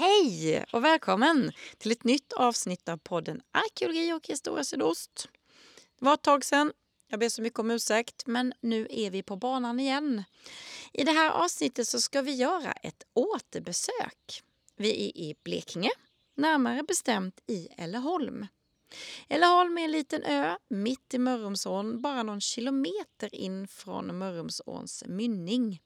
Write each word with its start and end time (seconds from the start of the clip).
Hej 0.00 0.64
och 0.72 0.84
välkommen 0.84 1.52
till 1.78 1.92
ett 1.92 2.04
nytt 2.04 2.32
avsnitt 2.32 2.88
av 2.88 2.96
podden 2.96 3.42
Arkeologi 3.52 4.12
och 4.12 4.26
historia 4.28 4.64
sydost. 4.64 5.28
Det 5.98 6.04
var 6.04 6.14
ett 6.14 6.22
tag 6.22 6.44
sedan. 6.44 6.72
Jag 7.08 7.20
ber 7.20 7.28
så 7.28 7.42
mycket 7.42 7.58
om 7.58 7.70
ursäkt, 7.70 8.26
men 8.26 8.52
nu 8.60 8.86
är 8.90 9.10
vi 9.10 9.22
på 9.22 9.36
banan 9.36 9.80
igen. 9.80 10.24
I 10.92 11.04
det 11.04 11.12
här 11.12 11.30
avsnittet 11.30 11.88
så 11.88 12.00
ska 12.00 12.22
vi 12.22 12.32
göra 12.32 12.72
ett 12.72 13.02
återbesök. 13.14 14.42
Vi 14.76 14.90
är 14.90 15.16
i 15.16 15.34
Blekinge, 15.42 15.90
närmare 16.34 16.82
bestämt 16.82 17.40
i 17.46 17.68
Älleholm. 17.76 18.46
Älleholm 19.28 19.78
är 19.78 19.84
en 19.84 19.92
liten 19.92 20.22
ö 20.22 20.56
mitt 20.68 21.14
i 21.14 21.18
Mörrumsån, 21.18 22.02
bara 22.02 22.22
någon 22.22 22.40
kilometer 22.40 23.34
in 23.34 23.68
från 23.68 24.18
Mörrumsåns 24.18 25.04
mynning. 25.06 25.80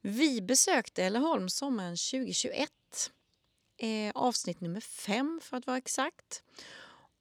Vi 0.00 0.42
besökte 0.42 1.04
Älleholm 1.04 1.48
sommaren 1.48 1.96
2021 1.96 2.70
eh, 3.76 4.12
avsnitt 4.14 4.60
nummer 4.60 4.80
fem 4.80 5.40
för 5.42 5.56
att 5.56 5.66
vara 5.66 5.76
exakt. 5.76 6.42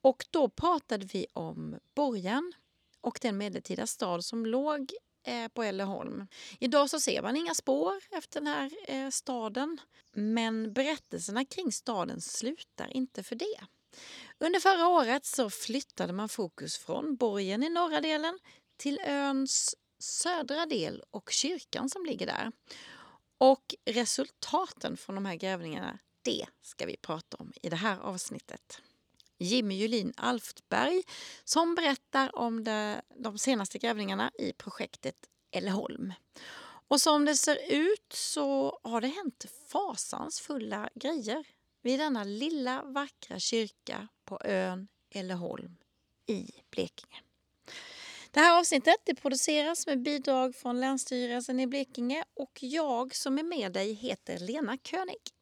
Och 0.02 0.26
då 0.32 0.50
pratade 0.50 1.06
vi 1.06 1.26
om 1.34 1.80
Borgen 1.96 2.54
och 3.02 3.20
den 3.22 3.38
medeltida 3.38 3.88
stad 3.88 4.26
som 4.26 4.46
låg 4.46 4.94
eh, 5.24 5.48
på 5.48 5.64
Älleholm. 5.64 6.28
Idag 6.60 6.90
så 6.90 7.00
ser 7.00 7.22
man 7.22 7.36
inga 7.36 7.54
spår 7.54 7.94
efter 8.12 8.42
den 8.42 8.48
här 8.48 8.72
eh, 8.88 9.10
staden 9.10 9.78
men 10.12 10.74
berättelserna 10.74 11.46
kring 11.46 11.72
staden 11.72 12.22
slutar 12.22 12.88
inte 12.88 13.24
för 13.24 13.36
det. 13.36 13.66
Under 14.38 14.60
förra 14.60 14.88
året 14.88 15.26
så 15.26 15.50
flyttade 15.50 16.14
man 16.14 16.30
fokus 16.30 16.78
från 16.78 17.16
borgen 17.16 17.64
i 17.64 17.70
norra 17.70 18.02
delen 18.02 18.40
till 18.78 19.00
öns 19.00 19.76
södra 20.00 20.66
del 20.66 21.04
och 21.12 21.30
kyrkan 21.32 21.90
som 21.90 22.06
ligger 22.06 22.26
där. 22.26 22.52
Och 23.38 23.76
resultaten 23.86 24.98
från 24.98 25.16
de 25.16 25.26
här 25.26 25.36
grävningarna 25.36 26.00
det 26.26 26.46
ska 26.62 26.86
vi 26.86 26.98
prata 26.98 27.38
om 27.38 27.54
i 27.62 27.70
det 27.70 27.76
här 27.76 28.00
avsnittet. 28.00 28.82
Jimmy 29.38 29.76
Julin 29.76 30.14
Alftberg 30.18 31.04
som 31.44 31.76
berättar 31.76 32.36
om 32.36 32.64
det, 32.64 33.02
de 33.16 33.38
senaste 33.38 33.78
grävningarna 33.78 34.32
i 34.40 34.54
projektet 34.54 35.16
Älleholm. 35.52 36.14
Och 36.88 37.02
som 37.02 37.26
det 37.26 37.36
ser 37.36 37.72
ut 37.72 38.14
så 38.14 38.80
har 38.84 39.02
det 39.02 39.08
hänt 39.08 39.46
fasansfulla 39.68 40.90
grejer 40.96 41.46
vid 41.82 42.00
denna 42.00 42.24
lilla 42.24 42.84
vackra 42.84 43.40
kyrka 43.40 44.08
på 44.26 44.40
ön 44.44 44.88
Älleholm 45.10 45.78
i 46.28 46.52
Blekinge. 46.70 47.22
Det 48.32 48.40
här 48.40 48.60
avsnittet 48.60 48.96
det 49.04 49.16
produceras 49.16 49.88
med 49.88 50.02
bidrag 50.02 50.56
från 50.56 50.80
Länsstyrelsen 50.80 51.60
i 51.60 51.68
Blekinge 51.68 52.24
och 52.34 52.60
jag 52.62 53.16
som 53.16 53.40
är 53.40 53.44
med 53.44 53.72
dig 53.72 53.94
heter 53.94 54.40
Lena 54.40 54.78
König. 54.78 55.35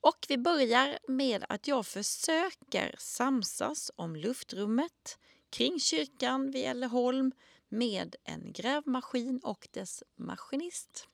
Och 0.00 0.26
vi 0.28 0.38
börjar 0.38 0.98
med 1.08 1.44
att 1.48 1.68
jag 1.68 1.86
försöker 1.86 2.94
samsas 2.98 3.90
om 3.96 4.16
luftrummet 4.16 5.18
kring 5.50 5.80
kyrkan 5.80 6.50
vid 6.50 6.64
Älleholm 6.64 7.32
med 7.68 8.16
en 8.24 8.52
grävmaskin 8.52 9.40
och 9.42 9.68
dess 9.70 10.02
maskinist. 10.16 11.08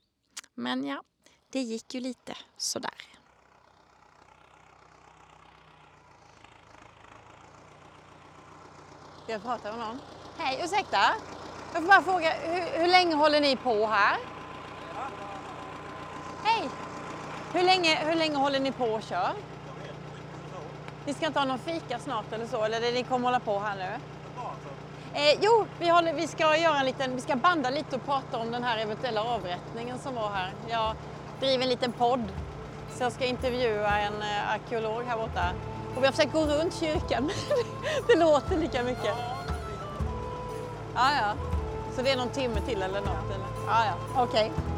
Men 0.54 0.84
ja, 0.84 1.02
det 1.50 1.60
gick 1.60 1.94
ju 1.94 2.00
lite 2.00 2.36
sådär. 2.56 3.18
Ska 9.22 9.32
jag 9.32 9.42
prata 9.42 9.76
med 9.76 9.86
någon? 9.86 9.98
Hej, 10.38 10.60
ursäkta? 10.64 11.14
Jag 11.72 11.82
får 11.82 11.88
bara 11.88 12.02
fråga, 12.02 12.30
hur, 12.30 12.80
hur 12.80 12.86
länge 12.86 13.14
håller 13.14 13.40
ni 13.40 13.56
på 13.56 13.86
här? 13.86 14.18
Hej! 16.44 16.70
Hur 17.52 17.62
länge, 17.62 17.98
hur 18.04 18.14
länge 18.14 18.36
håller 18.36 18.60
ni 18.60 18.72
på 18.72 18.84
och 18.84 19.02
kör? 19.02 19.32
Ni 21.06 21.14
ska 21.14 21.26
inte 21.26 21.38
ha 21.38 21.46
någon 21.46 21.58
fika 21.58 21.98
snart 21.98 22.32
eller 22.32 22.46
så, 22.46 22.64
eller 22.64 22.80
det 22.80 22.92
ni 22.92 23.02
kommer 23.02 23.24
hålla 23.24 23.40
på 23.40 23.58
här 23.58 23.76
nu? 23.76 24.00
Eh, 25.14 25.38
jo, 25.40 25.66
vi, 25.78 25.88
håller, 25.88 26.12
vi 26.12 26.26
ska 26.26 26.56
göra 26.56 26.78
en 26.78 26.86
liten, 26.86 27.14
vi 27.14 27.20
ska 27.20 27.36
banda 27.36 27.70
lite 27.70 27.96
och 27.96 28.04
prata 28.04 28.38
om 28.38 28.50
den 28.50 28.64
här 28.64 28.78
eventuella 28.78 29.22
avrättningen 29.22 29.98
som 29.98 30.14
var 30.14 30.30
här. 30.30 30.52
Jag 30.68 30.94
driver 31.40 31.62
en 31.62 31.68
liten 31.68 31.92
podd, 31.92 32.24
så 32.94 33.02
jag 33.02 33.12
ska 33.12 33.24
intervjua 33.24 33.98
en 34.00 34.22
eh, 34.22 34.52
arkeolog 34.52 35.02
här 35.06 35.16
borta. 35.16 35.52
Och 35.96 36.02
vi 36.02 36.06
har 36.06 36.12
försökt 36.12 36.32
gå 36.32 36.44
runt 36.44 36.74
kyrkan, 36.74 37.30
det 38.06 38.16
låter 38.18 38.56
lika 38.56 38.82
mycket. 38.82 39.14
Ja, 40.94 41.10
ja. 41.20 41.34
Så 41.96 42.02
det 42.02 42.10
är 42.10 42.16
någon 42.16 42.28
timme 42.28 42.60
till 42.60 42.82
eller 42.82 43.00
något? 43.00 43.30
Eller? 43.34 43.46
Ja, 43.66 43.84
ja. 43.84 44.22
Okej. 44.22 44.52
Okay. 44.54 44.75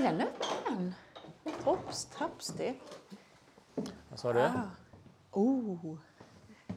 Är 0.00 0.04
den 0.04 0.20
öppen? 0.20 0.94
Trapps, 1.62 2.04
trappsteg. 2.04 2.80
Vad 4.08 4.18
sa 4.18 4.32
du? 4.32 4.40
Ah. 4.40 4.70
Oh, 5.30 5.98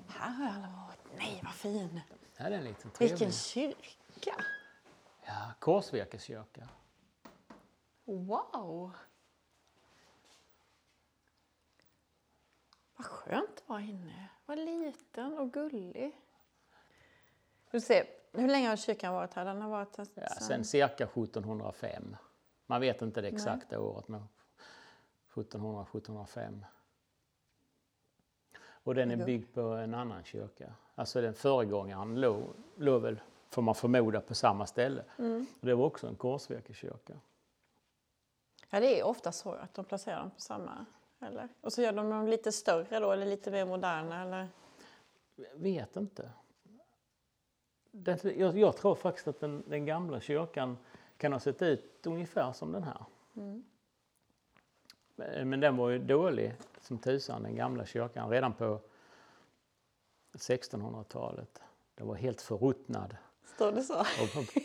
här 0.08 0.30
har 0.30 0.46
jag 0.46 0.54
aldrig 0.54 0.74
varit. 0.74 1.18
Nej, 1.18 1.42
vad 1.44 1.54
fin. 1.54 2.02
Här 2.36 2.52
är 2.52 2.58
en 2.58 2.64
liten 2.64 2.92
trevlig. 2.92 3.10
Vilken 3.10 3.32
kyrka. 3.32 4.44
Ja, 5.26 5.54
Korsvirkeskyrka. 5.60 6.70
Wow. 8.06 8.92
Vad 12.96 13.06
skönt 13.06 13.58
att 13.58 13.70
vara 13.70 13.82
inne. 13.82 14.30
Vad 14.46 14.58
liten 14.58 15.38
och 15.38 15.54
gullig. 15.54 16.20
Du 17.72 17.82
ser, 17.82 18.06
hur 18.32 18.48
länge 18.48 18.70
har 18.70 18.76
kyrkan 18.76 19.14
varit 19.14 19.34
här? 19.34 19.46
Den 19.46 19.62
har 19.62 19.70
varit 19.70 19.98
här 19.98 20.08
ja, 20.16 20.30
sen 20.30 20.64
cirka 20.64 21.04
1705. 21.04 22.16
Man 22.66 22.82
vet 22.82 23.02
inte 23.02 23.22
det 23.22 23.28
exakta 23.28 23.76
Nej. 23.76 23.78
året, 23.78 24.08
men 24.08 24.28
1700-1705. 25.34 26.60
Och 28.60 28.96
den 28.96 29.12
är 29.12 29.26
byggd 29.26 29.54
på 29.54 29.62
en 29.62 29.94
annan 29.94 30.24
kyrka. 30.24 30.74
Alltså 30.96 31.22
den 31.22 31.34
föregångaren 31.34 32.22
låg, 32.22 32.44
låg 32.76 33.02
väl, 33.02 33.20
får 33.50 33.62
man 33.62 33.76
förmoda, 33.76 34.22
på 34.22 34.36
samma 34.36 34.66
ställe. 34.66 35.04
Mm. 35.18 35.46
Och 35.60 35.68
det 35.68 35.76
var 35.76 35.86
också 35.86 36.08
en 36.08 36.16
korsvirkeskyrka. 36.16 37.14
Ja, 38.70 38.80
det 38.80 39.00
är 39.00 39.04
ofta 39.04 39.32
så 39.32 39.52
att 39.52 39.74
de 39.74 39.86
placerar 39.86 40.20
dem 40.20 40.32
på 40.32 40.42
samma, 40.42 40.86
eller? 41.20 41.50
Och 41.62 41.74
så 41.74 41.82
gör 41.82 41.94
de 41.94 42.10
dem 42.10 42.28
lite 42.28 42.52
större 42.52 43.00
då, 43.00 43.12
eller 43.12 43.26
lite 43.26 43.52
mer 43.52 43.66
moderna, 43.66 44.22
eller? 44.22 44.48
Jag 45.36 45.58
vet 45.58 45.96
inte 45.96 46.30
jag, 48.22 48.58
jag, 48.58 48.78
tror 48.78 48.96
faktiskt 48.96 49.28
att 49.28 49.40
den, 49.40 49.64
den, 49.68 49.86
gamla 49.86 50.20
kyrkan 50.22 50.78
kan 51.24 51.34
ha 51.34 51.40
sett 51.40 51.62
ut 51.62 52.08
ungefär 52.08 52.52
som 52.54 52.72
den 52.72 52.84
här. 52.84 53.06
Mm. 53.36 53.64
Men 55.50 55.60
den 55.60 55.78
var 55.78 55.90
ju 55.90 56.00
dålig 56.00 56.54
som 56.82 56.98
tusan, 56.98 57.44
den 57.44 57.56
gamla 57.56 57.86
kyrkan, 57.86 58.30
redan 58.30 58.54
på 58.54 58.80
1600-talet. 60.34 61.62
Den 61.96 62.08
var 62.08 62.16
helt 62.16 62.42
förruttnad. 62.42 63.18
Står 63.46 63.72
det 63.72 63.84
så? 63.84 64.00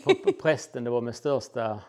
Och 0.05 0.41
prästen, 0.41 0.83
det 0.83 0.89
var 0.89 1.01
med 1.01 1.15
största 1.15 1.81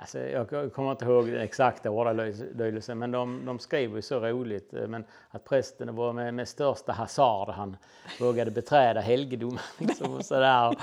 Alltså, 0.00 0.18
jag 0.18 0.72
kommer 0.72 0.90
inte 0.90 1.04
ihåg 1.04 1.26
den 1.26 1.40
exakta 1.40 1.90
ordalydelsen 1.90 2.98
men 2.98 3.10
de, 3.10 3.46
de 3.46 3.58
skriver 3.58 3.96
ju 3.96 4.02
så 4.02 4.20
roligt. 4.20 4.74
Eh, 4.74 4.86
men 4.86 5.04
att 5.30 5.44
prästen 5.44 5.96
var 5.96 6.12
med, 6.12 6.34
med 6.34 6.48
största 6.48 6.92
hasard 6.92 7.48
han 7.48 7.76
vågade 8.20 8.50
beträda 8.50 9.00
helgedomen. 9.00 9.58
Liksom, 9.78 10.14
och 10.14 10.24
sådär. 10.24 10.76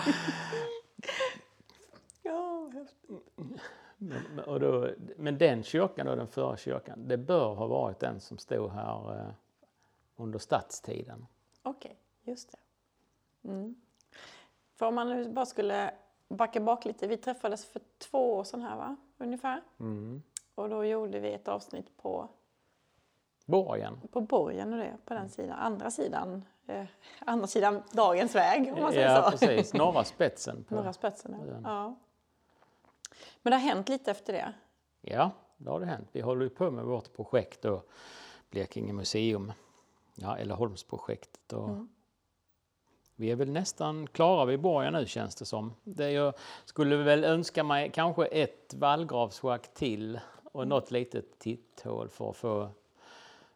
Ja, 2.39 2.71
men, 3.97 4.39
och 4.39 4.59
då, 4.59 4.89
men 5.17 5.37
den 5.37 5.63
kyrkan, 5.63 6.05
då, 6.05 6.15
den 6.15 6.27
förra 6.27 6.57
kyrkan, 6.57 7.07
det 7.07 7.17
bör 7.17 7.53
ha 7.53 7.67
varit 7.67 7.99
den 7.99 8.19
som 8.19 8.37
stod 8.37 8.71
här 8.71 9.19
eh, 9.19 9.33
under 10.15 10.39
statstiden. 10.39 11.25
Okej, 11.63 11.91
okay, 11.91 12.33
just 12.33 12.51
det. 12.51 12.57
Mm. 13.49 13.75
För 14.75 14.85
om 14.85 14.95
man 14.95 15.09
nu 15.09 15.29
bara 15.29 15.45
skulle 15.45 15.91
backa 16.27 16.59
bak 16.59 16.85
lite. 16.85 17.07
Vi 17.07 17.17
träffades 17.17 17.65
för 17.65 17.81
två 17.97 18.33
år 18.33 18.43
sedan 18.43 18.61
här 18.61 18.77
va? 18.77 18.95
Ungefär. 19.17 19.61
Mm. 19.79 20.21
Och 20.55 20.69
då 20.69 20.85
gjorde 20.85 21.19
vi 21.19 21.33
ett 21.33 21.47
avsnitt 21.47 21.97
på 21.97 22.29
Borgen. 23.45 23.99
På 24.11 24.21
borgen 24.21 24.73
och 24.73 24.79
det, 24.79 24.97
på 25.05 25.13
den 25.13 25.29
sidan. 25.29 25.59
Andra 25.59 25.91
sidan, 25.91 26.45
eh, 26.67 26.85
andra 27.19 27.47
sidan 27.47 27.83
dagens 27.91 28.35
väg 28.35 28.73
om 28.73 28.81
man 28.81 28.91
säger 28.91 29.09
ja, 29.09 29.23
så. 29.23 29.37
precis. 29.37 29.73
Norra 29.73 30.03
spetsen. 30.03 30.63
På 30.63 30.75
Norra 30.75 30.93
spetsen, 30.93 31.35
ja. 31.47 31.59
ja. 31.63 31.95
Men 33.41 33.51
det 33.51 33.57
har 33.57 33.63
hänt 33.63 33.89
lite 33.89 34.11
efter 34.11 34.33
det? 34.33 34.53
Ja, 35.01 35.31
det 35.57 35.69
har 35.69 35.79
det 35.79 35.85
hänt. 35.85 36.09
Vi 36.11 36.21
håller 36.21 36.49
på 36.49 36.71
med 36.71 36.85
vårt 36.85 37.13
projekt 37.13 37.61
då, 37.61 37.83
Blekinge 38.49 38.93
museum 38.93 39.53
ja, 40.15 40.37
Älleholmsprojektet. 40.37 41.53
Och 41.53 41.69
mm. 41.69 41.89
Vi 43.15 43.31
är 43.31 43.35
väl 43.35 43.51
nästan 43.51 44.07
klara 44.07 44.45
vid 44.45 44.61
borgen 44.61 44.93
nu 44.93 45.05
känns 45.05 45.35
det 45.35 45.45
som. 45.45 45.73
Det 45.83 46.11
jag 46.11 46.33
skulle 46.65 46.95
väl 46.97 47.23
önska 47.23 47.63
mig 47.63 47.91
kanske 47.91 48.25
ett 48.25 48.73
vallgravsschakt 48.73 49.73
till 49.73 50.19
och 50.51 50.61
mm. 50.61 50.69
något 50.69 50.91
litet 50.91 51.39
titthål 51.39 52.09
för 52.09 52.29
att 52.29 52.37
få 52.37 52.69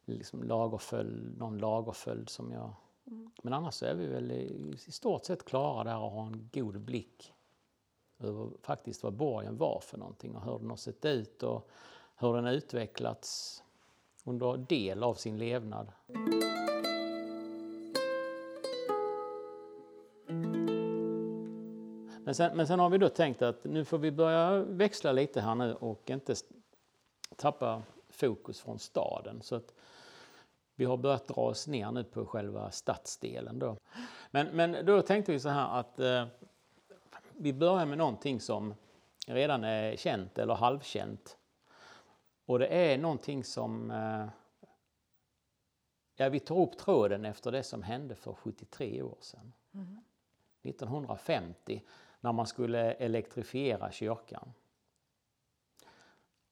liksom 0.06 0.44
lagerföljd, 0.44 1.38
någon 1.38 1.58
lagerföljd 1.58 2.30
som 2.30 2.52
jag... 2.52 2.74
Mm. 3.08 3.32
Men 3.44 3.54
annars 3.54 3.84
är 3.84 3.96
vi 3.96 4.08
väl 4.08 4.32
i, 4.32 4.76
i 4.88 4.92
stort 4.92 5.26
sett 5.26 5.46
klara 5.46 5.84
där 5.84 5.98
och 5.98 6.12
har 6.12 6.26
en 6.26 6.50
god 6.54 6.80
blick 6.80 7.34
över 8.24 8.50
faktiskt 8.62 9.04
vad 9.04 9.14
borgen 9.14 9.58
var 9.58 9.80
för 9.80 9.98
någonting 9.98 10.36
och 10.36 10.44
hur 10.44 10.60
den 10.60 10.70
har 10.70 10.78
sett 10.78 11.06
ut 11.06 11.44
och 11.44 11.70
hur 12.16 12.34
den 12.34 12.46
har 12.46 12.52
utvecklats 12.52 13.64
under 14.24 14.58
del 14.58 15.04
av 15.04 15.14
sin 15.14 15.38
levnad. 15.38 15.92
Men 22.26 22.36
sen, 22.36 22.58
men 22.58 22.68
sen 22.68 22.80
har 22.80 22.90
vi 22.90 22.98
då 22.98 23.10
tänkt 23.10 23.42
att 23.42 23.64
nu 23.64 23.86
får 23.86 23.98
vi 23.98 24.12
börja 24.12 24.64
växla 24.64 25.12
lite 25.12 25.42
här 25.42 25.56
nu 25.56 25.74
och 25.74 26.10
inte 26.10 26.36
tappa 27.36 27.82
fokus 28.10 28.62
från 28.62 28.80
staden. 28.80 29.42
Så 29.42 29.56
att 29.56 29.74
vi 30.76 30.86
har 30.86 30.98
börjat 30.98 31.28
dra 31.28 31.42
oss 31.42 31.68
ner 31.68 31.92
nu 31.92 32.04
på 32.04 32.26
själva 32.26 32.72
stadsdelen. 32.72 33.60
Då. 33.60 33.78
Men, 34.32 34.48
men 34.48 34.86
då 34.86 35.02
tänkte 35.02 35.32
vi 35.32 35.40
så 35.40 35.50
här 35.50 35.80
att 35.80 36.00
eh, 36.00 36.26
vi 37.44 37.54
börjar 37.54 37.86
med 37.86 37.98
någonting 37.98 38.40
som 38.40 38.74
redan 39.28 39.64
är 39.64 39.96
känt 39.96 40.38
eller 40.38 40.54
halvkänt. 40.54 41.38
Och 42.46 42.60
det 42.60 42.68
är 42.68 42.98
någonting 42.98 43.44
som... 43.44 43.92
Eh, 43.92 44.28
ja, 46.16 46.30
vi 46.30 46.40
tar 46.40 46.60
upp 46.60 46.78
tråden 46.78 47.26
efter 47.26 47.52
det 47.52 47.64
som 47.64 47.84
hände 47.84 48.16
för 48.16 48.34
73 48.34 49.02
år 49.02 49.18
sedan. 49.20 49.54
Mm. 49.74 50.00
1950 50.62 51.84
när 52.20 52.32
man 52.32 52.48
skulle 52.48 52.92
elektrifiera 52.92 53.92
kyrkan. 53.92 54.54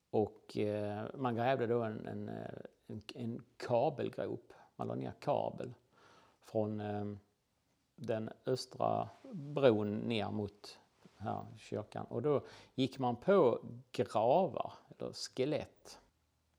Och 0.09 0.57
eh, 0.57 1.05
man 1.15 1.35
grävde 1.35 1.67
då 1.67 1.83
en, 1.83 2.07
en, 2.07 2.29
en, 2.87 3.01
en, 3.15 3.43
kabelgrop, 3.57 4.53
man 4.75 4.87
la 4.87 4.95
ner 4.95 5.13
kabel 5.19 5.73
från 6.39 6.79
eh, 6.79 7.05
den 7.95 8.29
östra 8.45 9.09
bron 9.31 9.97
ner 9.97 10.31
mot 10.31 10.80
här 11.21 11.45
kyrkan. 11.57 12.05
Och 12.09 12.21
då 12.21 12.41
gick 12.75 12.99
man 12.99 13.15
på 13.15 13.59
gravar, 13.91 14.73
eller 14.99 15.13
skelett. 15.13 15.99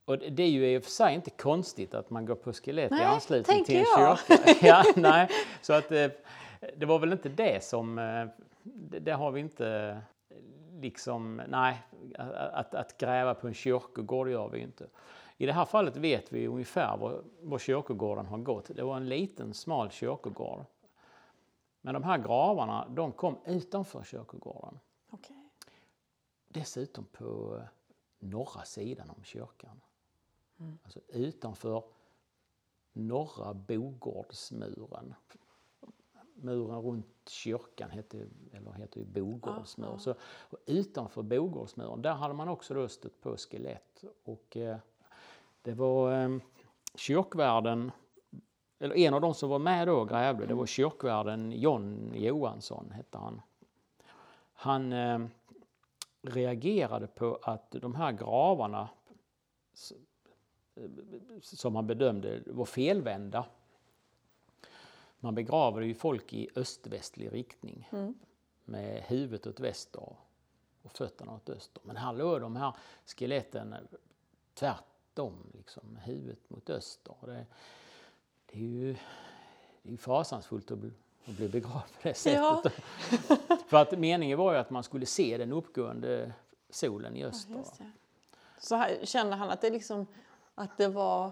Och 0.05 0.17
det 0.17 0.43
är 0.43 0.49
ju 0.49 0.71
i 0.71 0.77
och 0.77 0.83
för 0.83 0.91
sig 0.91 1.15
inte 1.15 1.29
konstigt 1.29 1.93
att 1.93 2.09
man 2.09 2.25
går 2.25 2.35
på 2.35 2.53
skelett 2.53 2.91
nej, 2.91 3.01
i 3.01 3.05
anslutning 3.05 3.63
till 3.63 3.77
en 3.77 3.81
jag. 3.81 4.19
kyrka. 4.19 4.53
ja, 4.67 4.83
nej, 4.95 5.29
så 5.61 5.73
att, 5.73 5.91
eh, 5.91 6.07
det 6.77 6.85
var 6.85 6.99
väl 6.99 7.11
inte 7.11 7.29
det 7.29 7.63
som 7.63 7.99
eh, 7.99 8.25
det, 8.63 8.99
det, 8.99 9.11
har 9.11 9.31
vi 9.31 9.39
inte 9.39 9.97
liksom, 10.81 11.41
nej, 11.47 11.81
att, 12.53 12.75
att 12.75 12.97
gräva 12.97 13.33
på 13.33 13.47
en 13.47 13.53
kyrkogård 13.53 14.29
gör 14.29 14.49
vi 14.49 14.59
inte. 14.59 14.87
I 15.37 15.45
det 15.45 15.53
här 15.53 15.65
fallet 15.65 15.97
vet 15.97 16.33
vi 16.33 16.47
ungefär 16.47 16.97
var, 16.97 17.21
var 17.41 17.59
kyrkogården 17.59 18.25
har 18.25 18.37
gått. 18.37 18.71
Det 18.75 18.83
var 18.83 18.97
en 18.97 19.09
liten 19.09 19.53
smal 19.53 19.91
kyrkogård. 19.91 20.65
Men 21.85 21.93
de 21.93 22.03
här 22.03 22.17
gravarna, 22.17 22.87
de 22.89 23.11
kom 23.11 23.37
utanför 23.45 24.03
kyrkogården. 24.03 24.79
Okay. 25.11 25.37
Dessutom 26.47 27.05
på 27.05 27.61
norra 28.19 28.65
sidan 28.65 29.09
om 29.09 29.23
kyrkan. 29.23 29.81
Mm. 30.59 30.79
Alltså 30.83 30.99
utanför 31.07 31.83
norra 32.93 33.53
bogårdsmuren 33.53 35.15
muren 36.43 36.81
runt 36.81 37.29
kyrkan 37.29 37.89
hette, 37.89 38.27
eller 38.51 38.71
heter 38.71 38.99
ju 38.99 39.05
Bogårdsmur. 39.05 39.87
Ah, 39.87 39.93
ah. 39.93 39.97
Så, 39.97 40.15
utanför 40.65 41.21
Bogårdsmuren, 41.21 42.01
där 42.01 42.13
hade 42.13 42.33
man 42.33 42.49
också 42.49 42.73
då 42.73 42.87
stött 42.87 43.21
på 43.21 43.37
skelett. 43.37 44.03
Och, 44.23 44.57
eh, 44.57 44.77
det 45.61 45.73
var 45.73 46.23
eh, 46.23 46.37
kyrkvärden, 46.95 47.91
eller 48.83 48.97
en 48.97 49.13
av 49.13 49.21
de 49.21 49.33
som 49.33 49.49
var 49.49 49.59
med 49.59 49.87
då 49.87 49.99
och 49.99 50.09
grävde, 50.09 50.45
det 50.45 50.53
var 50.53 50.65
kyrkvärden 50.65 51.51
John 51.51 52.11
Johansson, 52.15 52.91
hette 52.91 53.17
han. 53.17 53.41
Han 54.53 54.93
eh, 54.93 55.19
reagerade 56.21 57.07
på 57.07 57.39
att 57.41 57.71
de 57.71 57.95
här 57.95 58.11
gravarna 58.11 58.89
som 61.41 61.75
han 61.75 61.87
bedömde 61.87 62.43
var 62.45 62.65
felvända 62.65 63.45
man 65.19 65.35
begraver 65.35 65.81
ju 65.81 65.93
folk 65.93 66.33
i 66.33 66.49
öst-västlig 66.55 67.33
riktning 67.33 67.89
mm. 67.91 68.13
med 68.65 69.03
huvudet 69.03 69.47
åt 69.47 69.59
väster 69.59 70.15
och 70.81 70.91
fötterna 70.91 71.35
åt 71.35 71.49
öster. 71.49 71.81
Men 71.85 71.95
här 71.95 72.13
låg 72.13 72.41
de 72.41 72.55
här 72.55 72.73
skeletten 73.05 73.75
tvärtom, 74.53 75.51
liksom, 75.53 75.95
huvudet 75.95 76.49
mot 76.49 76.69
öster. 76.69 77.15
Det, 77.21 77.45
det 78.53 78.59
är 78.59 78.67
ju 78.67 78.95
det 79.83 79.93
är 79.93 79.97
fasansfullt 79.97 80.71
att 80.71 80.77
bli, 80.77 80.91
att 81.25 81.37
bli 81.37 81.49
begravd 81.49 81.93
på 82.01 82.07
det 82.07 82.13
sättet. 82.13 82.73
Ja. 83.29 83.57
För 83.67 83.77
att 83.77 83.99
meningen 83.99 84.37
var 84.37 84.53
ju 84.53 84.59
att 84.59 84.69
man 84.69 84.83
skulle 84.83 85.05
se 85.05 85.37
den 85.37 85.51
uppgående 85.51 86.33
solen 86.69 87.15
i 87.15 87.25
öster. 87.25 87.63
Ja, 87.79 87.85
Så 88.59 88.75
här, 88.75 88.97
kände 89.03 89.35
han 89.35 89.49
att 89.49 89.61
det, 89.61 89.69
liksom, 89.69 90.07
att 90.55 90.77
det 90.77 90.87
var... 90.87 91.31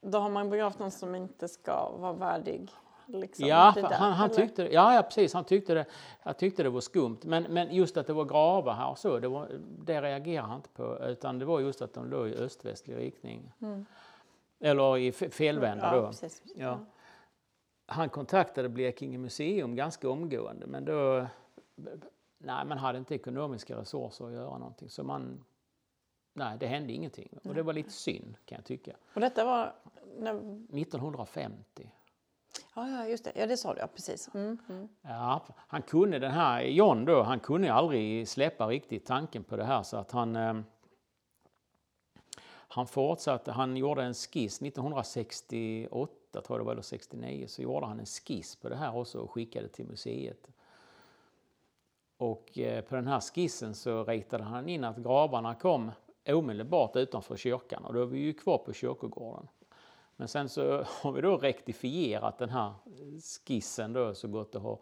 Då 0.00 0.18
har 0.18 0.30
man 0.30 0.50
begravt 0.50 0.78
någon 0.78 0.90
som 0.90 1.14
inte 1.14 1.48
ska 1.48 1.90
vara 1.90 2.12
värdig 2.12 2.70
Liksom, 3.06 3.46
ja, 3.46 3.74
han, 3.90 4.12
han 4.12 4.30
tyckte, 4.30 4.62
ja, 4.62 4.94
ja, 4.94 5.02
precis. 5.02 5.34
Han 5.34 5.44
tyckte 5.44 5.74
det, 5.74 5.84
han 6.20 6.34
tyckte 6.34 6.62
det 6.62 6.70
var 6.70 6.80
skumt. 6.80 7.18
Men, 7.22 7.42
men 7.42 7.74
just 7.74 7.96
att 7.96 8.06
det 8.06 8.12
var 8.12 8.24
gravar 8.24 8.74
här 8.74 8.90
och 8.90 8.98
så, 8.98 9.18
det, 9.18 9.28
var, 9.28 9.48
det 9.84 10.02
reagerade 10.02 10.48
han 10.48 10.56
inte 10.56 10.68
på. 10.68 10.98
Utan 11.06 11.38
det 11.38 11.44
var 11.44 11.60
just 11.60 11.82
att 11.82 11.94
de 11.94 12.10
låg 12.10 12.28
i 12.28 12.34
öst-västlig 12.34 12.96
riktning. 12.96 13.52
Mm. 13.60 13.86
Eller 14.62 14.98
i 14.98 15.12
felvända 15.12 15.96
då. 15.96 16.06
Precis. 16.06 16.42
Ja. 16.56 16.80
Han 17.86 18.08
kontaktade 18.08 18.68
Blekinge 18.68 19.18
museum 19.18 19.76
ganska 19.76 20.10
omgående 20.10 20.66
men 20.66 20.84
då 20.84 21.26
nej, 22.38 22.64
man 22.64 22.78
hade 22.78 22.98
inte 22.98 23.14
ekonomiska 23.14 23.76
resurser 23.76 24.26
att 24.26 24.32
göra 24.32 24.58
någonting. 24.58 24.90
Så 24.90 25.04
man, 25.04 25.44
nej, 26.32 26.56
det 26.58 26.66
hände 26.66 26.92
ingenting. 26.92 27.38
Och 27.44 27.54
det 27.54 27.62
var 27.62 27.72
lite 27.72 27.90
synd 27.90 28.36
kan 28.44 28.56
jag 28.56 28.64
tycka. 28.64 28.92
Och 29.14 29.20
detta 29.20 29.44
var? 29.44 29.74
När... 30.18 30.32
1950. 30.32 31.90
Ja, 32.74 32.88
ja, 32.88 33.06
just 33.06 33.24
det. 33.24 33.32
Ja, 33.34 33.46
det 33.46 33.56
sa 33.56 33.74
du. 33.74 33.80
Ja, 33.80 33.86
precis. 33.86 34.30
Mm, 34.34 34.58
mm. 34.68 34.88
Ja, 35.02 35.42
han 35.56 35.82
kunde 35.82 36.18
den 36.18 36.30
här, 36.30 36.62
John 36.62 37.04
då, 37.04 37.22
han 37.22 37.40
kunde 37.40 37.72
aldrig 37.72 38.28
släppa 38.28 38.66
riktigt 38.66 39.06
tanken 39.06 39.44
på 39.44 39.56
det 39.56 39.64
här 39.64 39.82
så 39.82 39.96
att 39.96 40.12
han 40.12 40.36
eh, 40.36 40.54
han 42.74 42.86
fortsatte, 42.86 43.52
han 43.52 43.76
gjorde 43.76 44.02
en 44.02 44.14
skiss 44.14 44.62
1968, 44.62 46.12
tror 46.32 46.44
jag 46.48 46.60
det 46.60 46.64
var, 46.64 46.72
eller 46.72 46.82
69, 46.82 47.46
så 47.48 47.62
gjorde 47.62 47.86
han 47.86 48.00
en 48.00 48.06
skiss 48.06 48.56
på 48.56 48.68
det 48.68 48.76
här 48.76 48.96
också 48.96 49.18
och 49.18 49.30
skickade 49.30 49.68
till 49.68 49.86
museet. 49.86 50.48
Och 52.16 52.58
eh, 52.58 52.84
på 52.84 52.94
den 52.94 53.06
här 53.06 53.20
skissen 53.20 53.74
så 53.74 54.04
ritade 54.04 54.44
han 54.44 54.68
in 54.68 54.84
att 54.84 54.96
gravarna 54.96 55.54
kom 55.54 55.90
omedelbart 56.28 56.96
utanför 56.96 57.36
kyrkan 57.36 57.84
och 57.84 57.94
då 57.94 58.02
är 58.02 58.06
vi 58.06 58.18
ju 58.18 58.32
kvar 58.32 58.58
på 58.58 58.72
kyrkogården. 58.72 59.48
Men 60.16 60.28
sen 60.28 60.48
så 60.48 60.84
har 61.02 61.12
vi 61.12 61.20
då 61.20 61.36
rektifierat 61.36 62.38
den 62.38 62.50
här 62.50 62.72
skissen 63.46 63.92
då 63.92 64.14
så 64.14 64.28
gott 64.28 64.52
det 64.52 64.58
har 64.58 64.78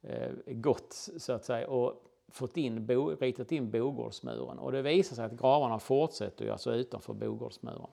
eh, 0.00 0.32
gått 0.46 0.92
så 1.16 1.32
att 1.32 1.44
säga 1.44 1.68
och 1.68 2.11
fått 2.32 2.56
in, 2.56 2.86
bo, 2.86 3.16
ritat 3.20 3.52
in 3.52 3.70
Bogårdsmuren 3.70 4.58
och 4.58 4.72
det 4.72 4.82
visar 4.82 5.16
sig 5.16 5.24
att 5.24 5.32
gravarna 5.32 5.78
fortsätter 5.78 6.50
alltså 6.50 6.74
utanför 6.74 7.12
Bogårdsmuren. 7.12 7.90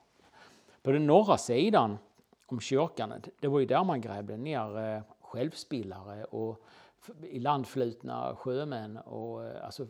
På 0.81 0.91
den 0.91 1.05
norra 1.05 1.38
sidan 1.38 1.98
om 2.46 2.60
kyrkan, 2.60 3.13
det 3.39 3.48
var 3.48 3.60
ju 3.60 3.65
där 3.65 3.84
man 3.84 4.01
grävde 4.01 4.38
ner 4.38 4.77
eh, 4.77 5.01
självspillare 5.22 6.24
och 6.24 6.63
ilandflutna 7.24 8.36
sjömän. 8.36 8.98
Och, 8.98 9.46
eh, 9.46 9.65
alltså, 9.65 9.88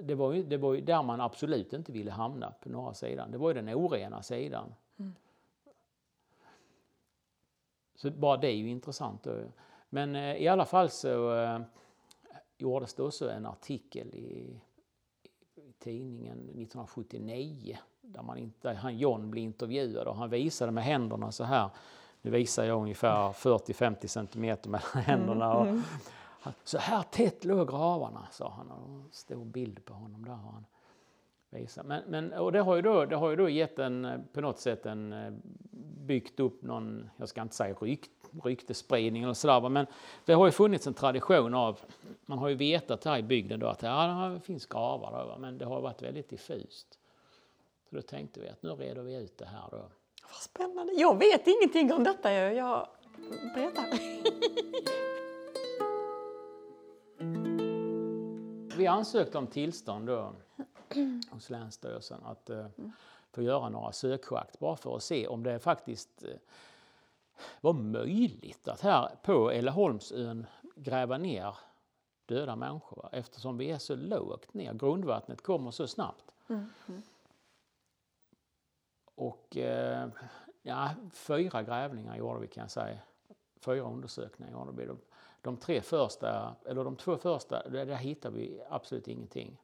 det, 0.00 0.14
var 0.14 0.32
ju, 0.32 0.42
det 0.42 0.56
var 0.56 0.74
ju 0.74 0.80
där 0.80 1.02
man 1.02 1.20
absolut 1.20 1.72
inte 1.72 1.92
ville 1.92 2.10
hamna 2.10 2.54
på 2.62 2.68
norra 2.68 2.94
sidan. 2.94 3.30
Det 3.30 3.38
var 3.38 3.50
ju 3.50 3.54
den 3.54 3.68
orena 3.68 4.22
sidan. 4.22 4.74
Mm. 4.98 5.14
Så 7.94 8.10
bara 8.10 8.36
det 8.36 8.48
är 8.48 8.56
ju 8.56 8.68
intressant. 8.68 9.26
Men 9.88 10.16
eh, 10.16 10.36
i 10.36 10.48
alla 10.48 10.64
fall 10.64 10.90
så 10.90 11.30
gjordes 12.60 12.94
det 12.94 13.02
också 13.02 13.30
en 13.30 13.46
artikel 13.46 14.14
i, 14.14 14.60
i 15.54 15.72
tidningen 15.78 16.38
1979 16.38 17.78
där 18.00 18.22
man 18.22 18.38
inte, 18.38 18.72
han 18.72 18.98
John 18.98 19.30
blev 19.30 19.44
intervjuad 19.44 20.06
och 20.06 20.16
han 20.16 20.30
visade 20.30 20.72
med 20.72 20.84
händerna 20.84 21.32
så 21.32 21.44
här. 21.44 21.70
Nu 22.22 22.30
visar 22.30 22.64
jag 22.64 22.80
ungefär 22.80 23.32
40-50 23.32 24.06
centimeter 24.06 24.70
mellan 24.70 24.88
mm, 24.94 25.04
händerna. 25.04 25.54
Och, 25.54 25.66
mm. 25.66 25.82
Så 26.64 26.78
här 26.78 27.02
tätt 27.02 27.44
låg 27.44 27.68
gravarna, 27.68 28.26
sa 28.30 28.50
han. 28.50 28.70
Och 28.70 28.88
en 28.88 29.08
stor 29.10 29.44
bild 29.44 29.84
på 29.84 29.94
honom 29.94 30.24
där. 30.24 30.32
Han. 30.32 30.64
visa. 31.50 31.82
Men, 31.82 32.02
men, 32.08 32.32
och 32.32 32.52
det 32.52 32.60
har, 32.60 32.76
ju 32.76 32.82
då, 32.82 33.04
det 33.04 33.16
har 33.16 33.30
ju 33.30 33.36
då 33.36 33.48
gett 33.48 33.78
en, 33.78 34.24
på 34.32 34.40
något 34.40 34.58
sätt 34.58 34.86
en, 34.86 35.14
byggt 36.06 36.40
upp 36.40 36.62
någon, 36.62 37.10
jag 37.16 37.28
ska 37.28 37.42
inte 37.42 37.54
säga 37.54 37.74
rykt, 37.74 38.19
ryktespridning 38.44 39.22
eller 39.22 39.34
sådär, 39.34 39.68
men 39.68 39.86
det 40.24 40.32
har 40.32 40.46
ju 40.46 40.52
funnits 40.52 40.86
en 40.86 40.94
tradition 40.94 41.54
av, 41.54 41.80
man 42.26 42.38
har 42.38 42.48
ju 42.48 42.54
vetat 42.54 43.04
här 43.04 43.18
i 43.18 43.22
bygden 43.22 43.60
då 43.60 43.66
att 43.66 43.82
ja, 43.82 44.30
det 44.34 44.40
finns 44.40 44.66
gravar 44.66 45.28
då, 45.28 45.38
men 45.38 45.58
det 45.58 45.64
har 45.64 45.80
varit 45.80 46.02
väldigt 46.02 46.28
diffust. 46.28 46.98
Så 47.90 47.96
då 47.96 48.02
tänkte 48.02 48.40
vi 48.40 48.48
att 48.48 48.62
nu 48.62 48.70
reder 48.70 49.02
vi 49.02 49.16
ut 49.16 49.38
det 49.38 49.46
här 49.46 49.68
då. 49.70 49.76
Vad 50.22 50.40
spännande. 50.40 50.92
Jag 50.92 51.18
vet 51.18 51.46
ingenting 51.46 51.92
om 51.92 52.04
detta. 52.04 52.32
Jag 52.32 52.86
berättar. 53.54 53.84
Vi 58.76 58.86
ansökte 58.86 59.38
om 59.38 59.46
tillstånd 59.46 60.06
då 60.06 60.32
hos 61.30 61.50
Länsstyrelsen 61.50 62.20
att 62.24 62.50
uh, 62.50 62.66
få 63.32 63.42
göra 63.42 63.68
några 63.68 63.92
sökschakt 63.92 64.58
bara 64.58 64.76
för 64.76 64.96
att 64.96 65.02
se 65.02 65.26
om 65.26 65.42
det 65.42 65.58
faktiskt 65.58 66.24
uh, 66.24 66.30
var 67.60 67.72
möjligt 67.72 68.68
att 68.68 68.80
här 68.80 69.10
på 69.22 69.50
Elleholmsön 69.50 70.46
gräva 70.76 71.18
ner 71.18 71.56
döda 72.26 72.56
människor 72.56 73.08
eftersom 73.12 73.58
vi 73.58 73.70
är 73.70 73.78
så 73.78 73.96
lågt 73.96 74.54
ner. 74.54 74.74
Grundvattnet 74.74 75.42
kommer 75.42 75.70
så 75.70 75.86
snabbt. 75.86 76.34
Mm. 76.48 76.66
Och 79.14 79.56
eh, 79.56 80.08
ja, 80.62 80.90
fyra 81.12 81.62
grävningar 81.62 82.16
gjorde 82.16 82.40
vi 82.40 82.46
kan 82.46 82.60
jag 82.60 82.70
säga. 82.70 82.98
Fyra 83.60 83.80
undersökningar 83.80 84.52
gjorde 84.52 84.72
vi. 84.72 84.86
De, 84.86 84.98
de 85.42 85.56
tre 85.56 85.80
första, 85.80 86.54
eller 86.64 86.84
de 86.84 86.96
två 86.96 87.16
första, 87.16 87.68
där, 87.68 87.86
där 87.86 87.96
hittade 87.96 88.36
vi 88.36 88.60
absolut 88.68 89.08
ingenting. 89.08 89.60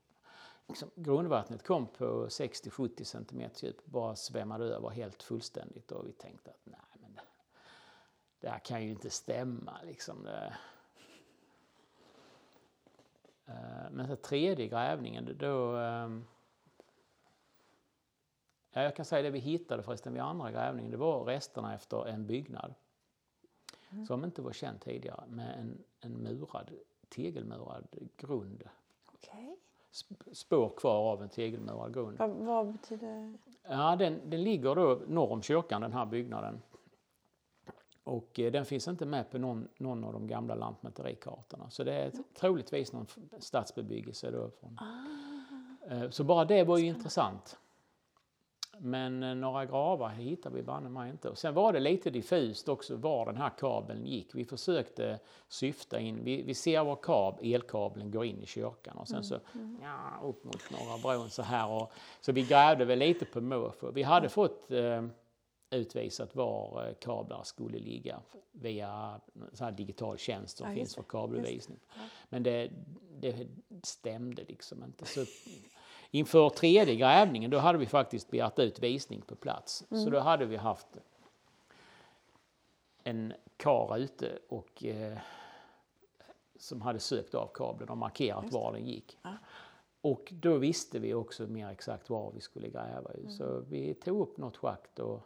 Liksom, 0.69 0.91
grundvattnet 0.95 1.67
kom 1.67 1.87
på 1.87 2.27
60-70 2.27 3.05
cm 3.05 3.51
djup, 3.57 3.85
bara 3.85 4.17
svämmade 4.17 4.65
över 4.65 4.89
helt 4.89 5.23
fullständigt 5.23 5.93
och 5.93 6.07
vi 6.07 6.13
tänkte 6.13 6.51
att 6.51 6.67
det 8.41 8.49
här 8.49 8.59
kan 8.59 8.85
ju 8.85 8.91
inte 8.91 9.11
stämma 9.11 9.79
liksom. 9.85 10.25
Det. 10.25 10.57
Eh, 13.47 13.91
men 13.91 14.09
den 14.09 14.17
tredje 14.17 14.67
grävningen 14.67 15.37
då 15.39 15.77
ehm, 15.77 16.25
Ja, 18.77 18.83
jag 18.83 18.97
kan 18.97 19.05
säga 19.05 19.23
det 19.23 19.31
vi 19.31 19.39
hittade 19.39 19.83
förresten 19.83 20.13
vid 20.13 20.23
andra 20.23 20.51
grävningen, 20.51 20.91
det 20.91 20.97
var 20.97 21.25
resterna 21.25 21.75
efter 21.75 22.07
en 22.07 22.27
byggnad 22.27 22.75
mm. 23.91 24.07
som 24.07 24.25
inte 24.25 24.43
var 24.43 24.53
känd 24.53 24.81
tidigare 24.81 25.25
med 25.29 25.59
en, 25.59 25.85
en 26.01 26.13
murad, 26.13 26.71
tegelmurad 27.09 27.87
grund. 28.17 28.65
Okay. 29.15 29.57
Spår 30.33 30.73
kvar 30.77 31.13
av 31.13 31.23
en 31.23 31.29
tegelmurad 31.29 31.95
grund. 31.95 32.19
Vad, 32.19 32.31
vad 32.31 32.73
betyder 32.73 33.39
Ja, 33.63 33.97
den, 33.97 34.31
den 34.31 34.45
ligger 34.45 34.75
då 34.75 35.01
norr 35.07 35.33
om 35.33 35.43
kyrkan, 35.43 35.81
den 35.81 35.93
här 35.93 36.07
byggnaden. 36.07 36.63
Och 38.07 38.41
eh, 38.41 38.53
den 38.53 38.65
finns 38.65 38.89
inte 38.89 39.07
med 39.07 39.31
på 39.31 39.39
någon, 39.39 39.69
någon 39.79 40.05
av 40.05 40.13
de 40.13 40.27
gamla 40.27 40.55
lantmäterikartorna. 40.55 41.71
Så 41.71 41.85
det 41.85 41.93
är 41.93 42.11
mm. 42.11 42.25
troligtvis 42.35 42.93
någon 42.93 43.07
stadsbebyggelse 43.39 44.31
då. 44.31 44.51
Från. 44.61 44.79
Ah. 44.81 45.95
Eh, 45.95 46.11
så 46.11 46.25
bara 46.25 46.45
det 46.45 46.65
var 46.65 46.79
ju 46.79 46.87
intressant. 46.87 47.59
Men 48.79 49.23
eh, 49.23 49.35
några 49.35 49.67
gravar 49.67 50.09
hittade 50.09 50.57
vi 50.57 50.63
banne 50.63 50.89
mig 50.89 51.11
inte. 51.11 51.29
Och 51.29 51.39
sen 51.39 51.55
var 51.55 51.73
det 51.73 51.81
lite 51.81 52.11
diffust 52.11 52.69
också 52.69 52.97
var 52.97 53.27
den 53.27 53.37
här 53.37 53.51
kabeln 53.59 54.07
gick. 54.07 54.35
Vi 54.35 54.45
försökte 54.45 55.19
syfta 55.49 56.01
in, 56.01 56.25
vi, 56.25 56.43
vi 56.43 56.55
ser 56.55 56.85
var 56.85 56.97
kab, 56.97 57.39
elkabeln 57.43 58.11
går 58.11 58.25
in 58.25 58.43
i 58.43 58.47
kyrkan 58.47 58.97
och 58.97 59.09
sen 59.09 59.25
så 59.25 59.35
mm, 59.35 59.67
mm. 59.67 59.83
ja, 59.83 60.29
upp 60.29 60.45
mot 60.45 60.71
Norra 60.71 60.99
bron 61.03 61.31
så 61.31 61.43
här. 61.43 61.69
Och, 61.69 61.93
så 62.21 62.33
vi 62.33 62.43
grävde 62.43 62.85
väl 62.85 62.99
lite 62.99 63.25
på 63.25 63.41
måfå. 63.41 63.91
Vi 63.91 64.03
hade 64.03 64.29
fått 64.29 64.71
eh, 64.71 65.03
utvisat 65.71 66.35
var 66.35 66.87
eh, 66.87 66.95
kablar 66.95 67.43
skulle 67.43 67.79
ligga 67.79 68.21
via 68.53 69.21
så 69.53 69.65
här 69.65 69.73
digital 69.73 70.19
tjänst 70.19 70.57
som 70.57 70.69
ja, 70.69 70.75
finns 70.75 70.95
för 70.95 71.03
kabelvisning. 71.03 71.79
Men 72.29 72.43
det, 72.43 72.71
det 73.21 73.49
stämde 73.83 74.45
liksom 74.45 74.85
inte. 74.85 75.05
Så 75.05 75.25
Inför 76.11 76.51
tredje 76.51 76.97
grävningen 76.97 77.51
då 77.51 77.59
hade 77.59 77.79
vi 77.79 77.87
faktiskt 77.87 78.31
begärt 78.31 78.59
ut 78.59 78.79
visning 78.79 79.23
på 79.23 79.35
plats. 79.35 79.85
Mm. 79.91 80.05
Så 80.05 80.11
då 80.11 80.19
hade 80.19 80.47
vi 80.47 80.57
haft 80.57 80.87
en 83.05 83.33
kar 83.57 83.99
ute 83.99 84.39
och, 84.49 84.85
eh, 84.85 85.19
som 86.59 86.83
hade 86.83 87.01
sökt 87.01 87.35
av 87.35 87.51
kabeln 87.55 87.91
och 87.91 87.99
markerat 87.99 88.53
var 88.53 88.73
den 88.73 88.87
gick. 88.87 89.19
Ja. 89.23 89.35
Och 90.01 90.33
då 90.33 90.59
visste 90.59 90.99
vi 90.99 91.15
också 91.15 91.47
mer 91.47 91.69
exakt 91.69 92.11
var 92.11 92.33
vi 92.33 92.41
skulle 92.41 92.69
gräva. 92.69 93.11
Mm. 93.11 93.31
Så 93.31 93.61
vi 93.61 93.95
tog 93.95 94.21
upp 94.21 94.37
något 94.37 94.57
schakt 94.57 94.99
och 94.99 95.23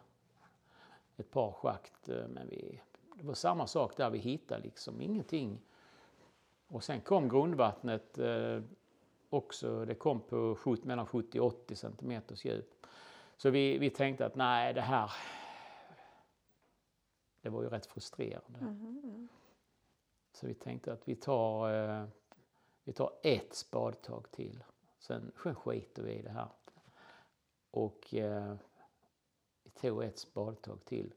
ett 1.21 1.31
par 1.31 1.53
schakt. 1.53 2.09
Eh, 2.09 2.29
men 2.29 2.49
vi, 2.49 2.81
det 3.15 3.27
var 3.27 3.35
samma 3.35 3.67
sak 3.67 3.97
där, 3.97 4.11
vi 4.11 4.19
hittade 4.19 4.62
liksom 4.62 5.00
ingenting. 5.00 5.61
Och 6.69 6.85
sen 6.85 7.00
kom 7.00 7.29
grundvattnet 7.29 8.19
eh, 8.19 8.62
också. 9.31 9.85
Det 9.85 9.95
kom 9.95 10.21
på 10.21 10.57
mellan 10.83 11.07
70 11.07 11.41
och 11.41 11.47
80 11.47 11.77
centimeters 11.77 12.45
djup. 12.45 12.87
Så 13.37 13.50
vi, 13.50 13.79
vi 13.79 13.91
tänkte 13.91 14.27
att 14.27 14.35
nej, 14.35 14.75
det 14.75 14.81
här... 14.81 15.12
Det 17.43 17.49
var 17.49 17.62
ju 17.62 17.69
rätt 17.69 17.87
frustrerande. 17.87 18.59
Mm. 18.61 19.29
Så 20.33 20.47
vi 20.47 20.55
tänkte 20.55 20.93
att 20.93 21.09
vi 21.09 21.15
tar, 21.15 21.75
eh, 21.75 22.05
vi 22.85 22.93
tar 22.93 23.12
ett 23.23 23.55
spadtag 23.55 24.31
till. 24.31 24.65
Sen, 24.99 25.33
sen 25.43 25.55
skiter 25.55 26.03
vi 26.03 26.12
i 26.12 26.23
det 26.23 26.31
här. 26.31 26.49
Och 27.71 28.15
eh, 28.15 28.55
tog 29.80 30.02
ett 30.02 30.18
spadtag 30.18 30.84
till. 30.84 31.12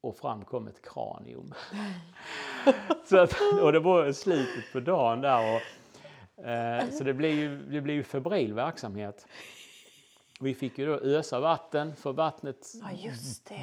Och 0.00 0.16
fram 0.16 0.44
kom 0.44 0.68
ett 0.68 0.82
kranium. 0.82 1.54
så 3.04 3.18
att, 3.18 3.34
och 3.62 3.72
det 3.72 3.80
var 3.80 4.12
slutet 4.12 4.72
på 4.72 4.80
dagen 4.80 5.20
där. 5.20 5.56
Och, 5.56 5.62
Eh, 6.44 6.90
så 6.90 7.04
det 7.04 7.14
blir 7.14 7.30
ju, 7.30 7.62
det 7.62 7.80
blir 7.80 7.94
ju 7.94 8.02
febril 8.02 8.54
verksamhet. 8.54 9.26
Vi 10.40 10.54
fick 10.54 10.78
ju 10.78 10.86
då 10.86 10.92
ösa 10.92 11.40
vatten, 11.40 11.96
för 11.96 12.12
vattnet 12.12 12.72
ja, 13.02 13.12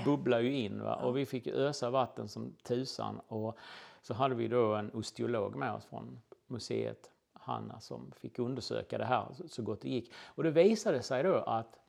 bubblar 0.06 0.40
ju 0.40 0.54
in. 0.54 0.84
Va? 0.84 0.96
Och 0.96 1.18
vi 1.18 1.26
fick 1.26 1.48
ösa 1.48 1.90
vatten 1.90 2.30
som 2.30 2.56
tusan. 2.64 3.20
Och 3.28 3.58
så 4.02 4.14
hade 4.14 4.36
vi 4.36 4.48
då 4.48 4.76
en 4.76 4.92
osteolog 4.94 5.56
med 5.56 5.74
oss 5.74 5.86
från 5.86 6.22
museet, 6.48 7.12
Hanna, 7.34 7.80
som 7.80 8.12
fick 8.18 8.40
undersöka 8.40 8.98
det 8.98 9.06
här 9.06 9.26
så 9.48 9.62
gott 9.62 9.82
det 9.82 9.90
gick. 9.90 10.14
Och 10.26 10.44
det 10.44 10.52
visade 10.52 11.02
sig 11.02 11.24
då 11.24 11.36
att 11.36 11.80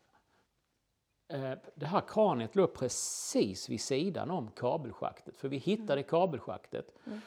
det 1.75 1.87
här 1.87 2.01
kraniet 2.09 2.57
låg 2.57 2.75
precis 2.75 3.69
vid 3.69 3.81
sidan 3.81 4.31
om 4.31 4.51
kabelschaktet. 4.51 5.37
För 5.37 5.49
vi 5.49 5.57
hittade 5.57 5.93
mm. 5.93 6.05
kabelschaktet. 6.05 6.95
Mm. 7.07 7.21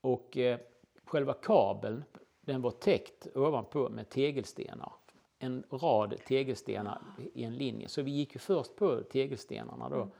Och 0.00 0.36
eh, 0.36 0.58
själva 1.04 1.32
kabeln 1.32 2.04
den 2.40 2.62
var 2.62 2.70
täckt 2.70 3.26
ovanpå 3.34 3.88
med 3.88 4.08
tegelstenar. 4.08 4.92
En 5.38 5.64
rad 5.70 6.14
tegelstenar 6.26 7.02
i 7.34 7.44
en 7.44 7.56
linje. 7.56 7.88
Så 7.88 8.02
vi 8.02 8.10
gick 8.10 8.34
ju 8.34 8.38
först 8.38 8.76
på 8.76 9.02
tegelstenarna 9.02 9.88
då. 9.88 9.96
Mm. 9.96 10.10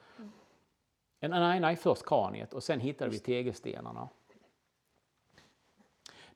Mm. 1.21 1.41
Nej, 1.41 1.61
nej, 1.61 1.77
först 1.77 2.07
kraniet 2.07 2.55
och 2.55 2.63
sen 2.63 2.81
hittade 2.81 3.11
vi 3.11 3.19
tegelstenarna. 3.19 4.09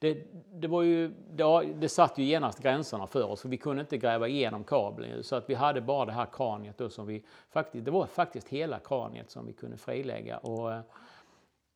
Det, 0.01 0.27
det, 0.53 0.69
var 0.69 0.83
ju, 0.83 1.09
det, 1.09 1.73
det 1.75 1.89
satt 1.89 2.19
ju 2.19 2.25
genast 2.25 2.59
gränserna 2.59 3.07
för 3.07 3.25
oss, 3.25 3.41
för 3.41 3.49
vi 3.49 3.57
kunde 3.57 3.81
inte 3.81 3.99
gräva 3.99 4.29
igenom 4.29 4.65
kabeln. 4.65 5.25
Så 5.25 5.37
att 5.37 5.51
vi 5.51 5.55
hade 5.55 5.81
bara 5.81 6.07
det 6.07 6.13
här 6.13 6.27
kraniet 6.33 6.79
då 6.79 6.91
som 6.91 7.07
vi 7.07 7.25
faktiskt, 7.51 7.85
det 7.85 7.91
var 7.91 8.07
faktiskt 8.07 8.49
hela 8.49 8.79
kraniet 8.79 9.31
som 9.31 9.47
vi 9.47 9.53
kunde 9.53 9.77
frilägga 9.77 10.39
och 10.39 10.73
eh, 10.73 10.81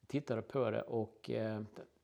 tittade 0.07 0.43
på 0.43 0.71
det 0.71 0.83
och 0.83 1.31
eh, 1.31 1.61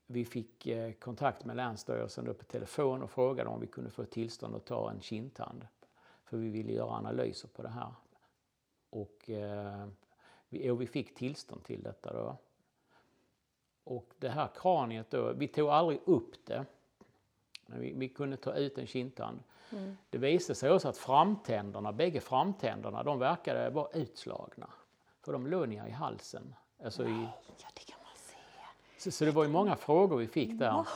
vi 0.06 0.24
fick 0.24 0.66
eh, 0.66 0.92
kontakt 0.92 1.44
med 1.44 1.56
Länsstyrelsen 1.56 2.34
på 2.34 2.44
telefon 2.44 3.02
och 3.02 3.10
frågade 3.10 3.50
om 3.50 3.60
vi 3.60 3.66
kunde 3.66 3.90
få 3.90 4.04
tillstånd 4.04 4.54
att 4.54 4.66
ta 4.66 4.90
en 4.90 5.00
kindtand. 5.00 5.66
För 6.24 6.36
vi 6.36 6.48
ville 6.48 6.72
göra 6.72 6.90
analyser 6.90 7.48
på 7.48 7.62
det 7.62 7.68
här. 7.68 7.94
Och, 8.90 9.30
eh, 9.30 9.86
vi, 10.48 10.70
och 10.70 10.80
vi 10.80 10.86
fick 10.86 11.14
tillstånd 11.14 11.64
till 11.64 11.82
detta 11.82 12.12
då. 12.12 12.36
Och 13.84 14.06
det 14.18 14.28
här 14.28 14.48
kraniet 14.54 15.10
då, 15.10 15.32
vi 15.32 15.48
tog 15.48 15.68
aldrig 15.68 16.00
upp 16.04 16.46
det. 16.46 16.64
Men 17.66 17.80
vi, 17.80 17.92
vi 17.92 18.08
kunde 18.08 18.36
ta 18.36 18.54
ut 18.54 18.78
en 18.78 18.86
kindtand. 18.86 19.42
Mm. 19.72 19.96
Det 20.10 20.18
visade 20.18 20.54
sig 20.54 20.70
också 20.70 20.88
att 20.88 20.98
framtänderna, 20.98 21.92
bägge 21.92 22.20
framtänderna, 22.20 23.02
de 23.02 23.18
verkade 23.18 23.70
vara 23.70 23.88
utslagna. 23.92 24.70
För 25.22 25.32
de 25.32 25.46
låg 25.46 25.68
ner 25.68 25.86
i 25.86 25.90
halsen. 25.90 26.54
Alltså 26.84 27.08
i, 27.08 27.28
så, 28.98 29.10
så, 29.10 29.24
det 29.24 29.30
var 29.30 29.44
ju 29.44 29.50
många 29.50 29.76
frågor 29.76 30.16
vi 30.16 30.26
fick 30.26 30.58
där. 30.58 30.86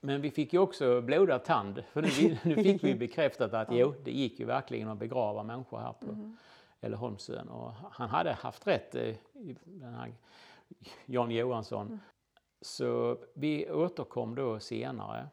Men 0.00 0.20
vi 0.20 0.30
fick 0.30 0.52
ju 0.52 0.58
också 0.58 1.00
blodad 1.00 1.44
tand. 1.44 1.84
För 1.92 2.02
nu, 2.02 2.38
nu 2.42 2.62
fick 2.62 2.84
vi 2.84 2.94
bekräftat 2.94 3.54
att 3.54 3.68
jo, 3.72 3.94
det 4.04 4.10
gick 4.10 4.40
ju 4.40 4.46
verkligen 4.46 4.88
att 4.88 4.98
begrava 4.98 5.42
människor 5.42 5.78
här 5.78 5.92
på 5.92 6.10
mm. 6.10 6.36
Elleholmsön. 6.80 7.48
Och 7.48 7.72
han 7.90 8.08
hade 8.08 8.32
haft 8.32 8.66
rätt, 8.66 8.94
eh, 8.94 9.14
den 9.64 9.94
här 9.94 10.12
Jan 11.06 11.30
Johansson. 11.30 11.86
Mm. 11.86 11.98
Så 12.60 13.18
vi 13.34 13.70
återkom 13.70 14.34
då 14.34 14.60
senare 14.60 15.28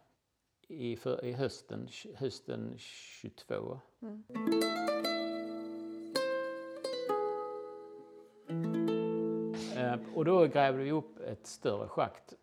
i, 0.68 0.96
för, 0.96 1.26
i 1.26 1.32
hösten, 1.32 1.88
hösten 2.16 2.74
22. 2.78 3.80
Mm. 4.02 4.24
och 10.16 10.26
då 10.26 10.48
grävde 10.48 10.84
vi 10.84 10.92
upp 10.92 11.20
ett 11.20 11.48
större 11.48 11.88
schakt 11.88 12.34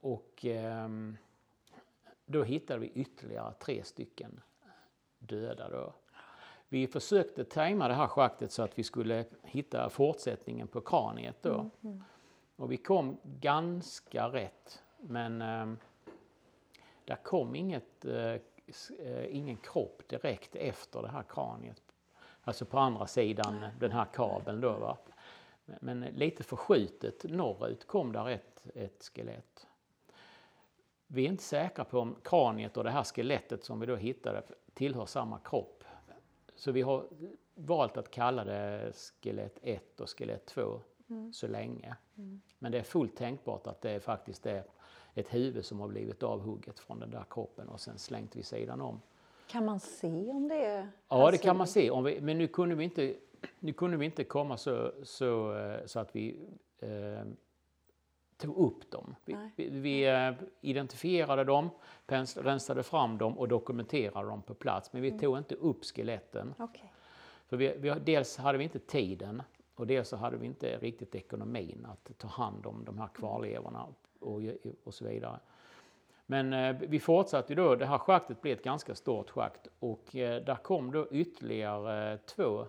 och 0.00 0.44
eh, 0.44 0.88
då 2.26 2.42
hittade 2.42 2.80
vi 2.80 2.86
ytterligare 2.86 3.54
tre 3.54 3.84
stycken 3.84 4.40
döda. 5.18 5.68
Då. 5.68 5.94
Vi 6.72 6.86
försökte 6.86 7.44
tajma 7.44 7.88
det 7.88 7.94
här 7.94 8.06
schaktet 8.06 8.52
så 8.52 8.62
att 8.62 8.78
vi 8.78 8.82
skulle 8.82 9.24
hitta 9.42 9.90
fortsättningen 9.90 10.68
på 10.68 10.80
kraniet. 10.80 11.36
Då. 11.42 11.54
Mm, 11.54 11.70
mm. 11.82 12.02
Och 12.56 12.72
vi 12.72 12.76
kom 12.76 13.16
ganska 13.24 14.28
rätt 14.28 14.82
men 15.00 15.42
eh, 15.42 15.72
där 17.04 17.16
kom 17.16 17.54
inget, 17.54 18.04
eh, 18.04 18.34
eh, 18.98 19.36
ingen 19.36 19.56
kropp 19.56 20.02
direkt 20.08 20.56
efter 20.56 21.02
det 21.02 21.08
här 21.08 21.22
kraniet. 21.22 21.82
Alltså 22.42 22.64
på 22.64 22.78
andra 22.78 23.06
sidan 23.06 23.64
den 23.80 23.92
här 23.92 24.06
kabeln 24.14 24.60
då. 24.60 24.72
Va? 24.72 24.98
Men 25.64 26.00
lite 26.00 26.42
förskjutet 26.42 27.24
norrut 27.24 27.86
kom 27.86 28.12
där 28.12 28.28
ett, 28.28 28.66
ett 28.74 29.10
skelett. 29.14 29.66
Vi 31.06 31.24
är 31.24 31.28
inte 31.28 31.44
säkra 31.44 31.84
på 31.84 32.00
om 32.00 32.16
kraniet 32.24 32.76
och 32.76 32.84
det 32.84 32.90
här 32.90 33.04
skelettet 33.04 33.64
som 33.64 33.80
vi 33.80 33.86
då 33.86 33.96
hittade 33.96 34.42
tillhör 34.74 35.06
samma 35.06 35.38
kropp. 35.38 35.81
Så 36.56 36.72
vi 36.72 36.82
har 36.82 37.06
valt 37.54 37.96
att 37.96 38.10
kalla 38.10 38.44
det 38.44 38.92
skelett 39.22 39.58
1 39.62 40.00
och 40.00 40.18
skelett 40.18 40.46
2 40.46 40.80
mm. 41.10 41.32
så 41.32 41.46
länge. 41.46 41.96
Mm. 42.18 42.42
Men 42.58 42.72
det 42.72 42.78
är 42.78 42.82
fullt 42.82 43.16
tänkbart 43.16 43.66
att 43.66 43.80
det 43.80 44.00
faktiskt 44.00 44.46
är 44.46 44.64
ett 45.14 45.34
huvud 45.34 45.64
som 45.64 45.80
har 45.80 45.88
blivit 45.88 46.22
avhugget 46.22 46.78
från 46.78 47.00
den 47.00 47.10
där 47.10 47.24
kroppen 47.30 47.68
och 47.68 47.80
sen 47.80 47.98
slängt 47.98 48.36
vid 48.36 48.46
sidan 48.46 48.80
om. 48.80 49.00
Kan 49.46 49.64
man 49.64 49.80
se 49.80 50.30
om 50.30 50.48
det 50.48 50.64
är 50.64 50.88
Ja, 51.08 51.30
det 51.30 51.38
kan 51.38 51.56
man 51.56 51.66
se. 51.66 51.90
Om 51.90 52.04
vi, 52.04 52.20
men 52.20 52.38
nu 52.38 52.48
kunde 52.48 52.74
vi 52.74 52.84
inte, 52.84 53.14
nu 53.58 53.72
kunde 53.72 53.96
vi 53.96 54.04
inte 54.04 54.24
komma 54.24 54.56
så, 54.56 54.92
så, 55.02 55.58
eh, 55.58 55.86
så 55.86 56.00
att 56.00 56.16
vi 56.16 56.38
eh, 56.78 57.22
tog 58.46 58.56
upp 58.56 58.90
dem. 58.90 59.14
Vi, 59.24 59.36
vi, 59.56 59.68
vi 59.68 60.08
eh, 60.08 60.32
identifierade 60.60 61.44
dem, 61.44 61.70
rensade 62.34 62.82
fram 62.82 63.18
dem 63.18 63.38
och 63.38 63.48
dokumenterade 63.48 64.28
dem 64.28 64.42
på 64.42 64.54
plats. 64.54 64.92
Men 64.92 65.02
vi 65.02 65.08
mm. 65.08 65.20
tog 65.20 65.38
inte 65.38 65.54
upp 65.54 65.84
skeletten. 65.84 66.54
Okay. 66.58 66.88
För 67.46 67.56
vi, 67.56 67.74
vi, 67.78 67.94
dels 68.04 68.36
hade 68.36 68.58
vi 68.58 68.64
inte 68.64 68.78
tiden 68.78 69.42
och 69.74 69.86
dels 69.86 70.08
så 70.08 70.16
hade 70.16 70.36
vi 70.36 70.46
inte 70.46 70.78
riktigt 70.78 71.14
ekonomin 71.14 71.86
att 71.90 72.18
ta 72.18 72.28
hand 72.28 72.66
om 72.66 72.84
de 72.84 72.98
här 72.98 73.08
kvarlevorna 73.08 73.86
och, 74.20 74.40
och 74.84 74.94
så 74.94 75.04
vidare. 75.04 75.40
Men 76.26 76.52
eh, 76.52 76.76
vi 76.88 77.00
fortsatte 77.00 77.54
då, 77.54 77.74
det 77.76 77.86
här 77.86 77.98
schaktet 77.98 78.40
blev 78.40 78.58
ett 78.58 78.64
ganska 78.64 78.94
stort 78.94 79.30
schakt 79.30 79.68
och 79.78 80.16
eh, 80.16 80.44
där 80.44 80.54
kom 80.54 80.92
då 80.92 81.08
ytterligare 81.10 82.18
två 82.18 82.66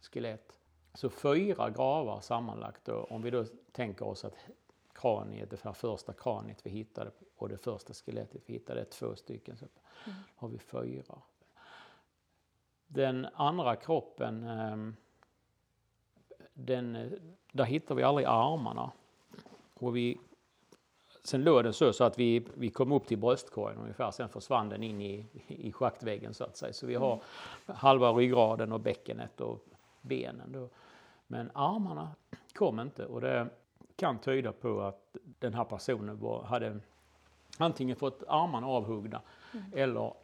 skelett. 0.00 0.52
Så 0.94 1.10
fyra 1.10 1.70
gravar 1.70 2.20
sammanlagt 2.20 2.84
då, 2.84 3.06
om 3.10 3.22
vi 3.22 3.30
då 3.30 3.44
tänker 3.72 4.06
oss 4.06 4.24
att 4.24 4.34
kraniet, 5.00 5.50
det 5.50 5.74
första 5.74 6.12
kraniet 6.12 6.66
vi 6.66 6.70
hittade 6.70 7.10
och 7.36 7.48
det 7.48 7.58
första 7.58 7.94
skelettet 7.94 8.42
vi 8.46 8.52
hittade, 8.52 8.80
är 8.80 8.84
två 8.84 9.16
stycken, 9.16 9.56
så 9.56 9.66
mm. 10.04 10.18
har 10.36 10.48
vi 10.48 10.58
fyra. 10.58 11.22
Den 12.86 13.26
andra 13.34 13.76
kroppen, 13.76 14.42
ehm, 14.42 14.96
den, 16.54 16.92
där 17.52 17.64
hittar 17.64 17.94
vi 17.94 18.02
aldrig 18.02 18.26
armarna. 18.26 18.90
Och 19.74 19.96
vi, 19.96 20.18
sen 21.24 21.44
låg 21.44 21.64
den 21.64 21.72
så, 21.72 21.92
så 21.92 22.04
att 22.04 22.18
vi, 22.18 22.46
vi 22.54 22.70
kom 22.70 22.92
upp 22.92 23.06
till 23.06 23.18
bröstkorgen 23.18 23.80
ungefär, 23.80 24.10
sen 24.10 24.28
försvann 24.28 24.68
den 24.68 24.82
in 24.82 25.00
i, 25.00 25.26
i 25.46 25.72
schaktväggen 25.72 26.34
så 26.34 26.44
att 26.44 26.56
säga. 26.56 26.72
Så 26.72 26.86
vi 26.86 26.94
har 26.94 27.12
mm. 27.12 27.24
halva 27.66 28.12
ryggraden 28.12 28.72
och 28.72 28.80
bäckenet 28.80 29.40
och 29.40 29.64
benen. 30.00 30.52
Då. 30.52 30.68
Men 31.26 31.50
armarna 31.54 32.10
kom 32.54 32.80
inte 32.80 33.06
och 33.06 33.20
det 33.20 33.48
kan 33.98 34.18
tyda 34.18 34.52
på 34.52 34.80
att 34.80 35.16
den 35.38 35.54
här 35.54 35.64
personen 35.64 36.20
var, 36.20 36.42
hade 36.42 36.80
antingen 37.58 37.96
fått 37.96 38.22
armarna 38.28 38.66
avhuggna 38.66 39.22
mm. 39.54 39.64
eller 39.74 40.14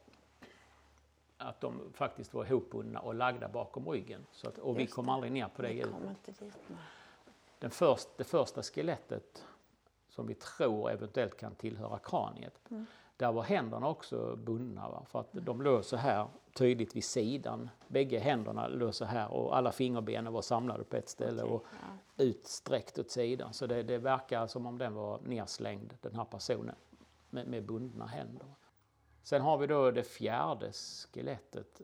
att 1.39 1.61
de 1.61 1.81
faktiskt 1.93 2.35
var 2.35 2.45
ihopbundna 2.45 3.01
och 3.01 3.15
lagda 3.15 3.49
bakom 3.49 3.89
ryggen. 3.89 4.27
Så 4.33 4.49
att, 4.49 4.59
och 4.59 4.79
vi 4.79 4.87
kom 4.87 5.09
aldrig 5.09 5.33
ner 5.33 5.49
på 5.49 5.63
det 5.63 5.73
djupet. 5.73 5.93
Den 7.59 7.71
först, 7.71 8.09
det 8.17 8.25
första 8.25 8.63
skelettet 8.63 9.47
som 10.09 10.27
vi 10.27 10.35
tror 10.35 10.91
eventuellt 10.91 11.37
kan 11.37 11.55
tillhöra 11.55 11.99
kraniet, 11.99 12.71
mm. 12.71 12.87
där 13.17 13.33
var 13.33 13.43
händerna 13.43 13.89
också 13.89 14.37
bundna. 14.37 14.89
Va? 14.89 15.05
För 15.11 15.21
att 15.21 15.33
mm. 15.33 15.45
de 15.45 15.63
låg 15.63 15.85
så 15.85 15.97
här 15.97 16.29
tydligt 16.55 16.97
vid 16.97 17.05
sidan. 17.05 17.71
Bägge 17.89 18.19
händerna 18.19 18.69
låg 18.69 18.95
så 18.95 19.05
här 19.05 19.33
och 19.33 19.57
alla 19.57 19.73
fingerbenen 19.73 20.33
var 20.33 20.43
samlade 20.43 20.85
på 20.85 20.97
ett 20.97 21.09
ställe 21.09 21.43
okay, 21.43 21.55
och 21.55 21.67
ja. 22.17 22.25
utsträckt 22.25 22.99
åt 22.99 23.11
sidan. 23.11 23.53
Så 23.53 23.67
det, 23.67 23.83
det 23.83 23.99
verkar 23.99 24.47
som 24.47 24.67
om 24.67 24.79
den 24.79 24.95
var 24.95 25.21
nerslängd, 25.21 25.95
den 26.01 26.15
här 26.15 26.25
personen, 26.25 26.75
med, 27.31 27.47
med 27.47 27.67
bundna 27.67 28.07
händer. 28.07 28.47
Sen 29.23 29.43
har 29.43 29.59
vi 29.59 29.67
då 29.67 29.91
det 29.91 30.05
fjärde 30.05 30.73
skelettet. 30.73 31.81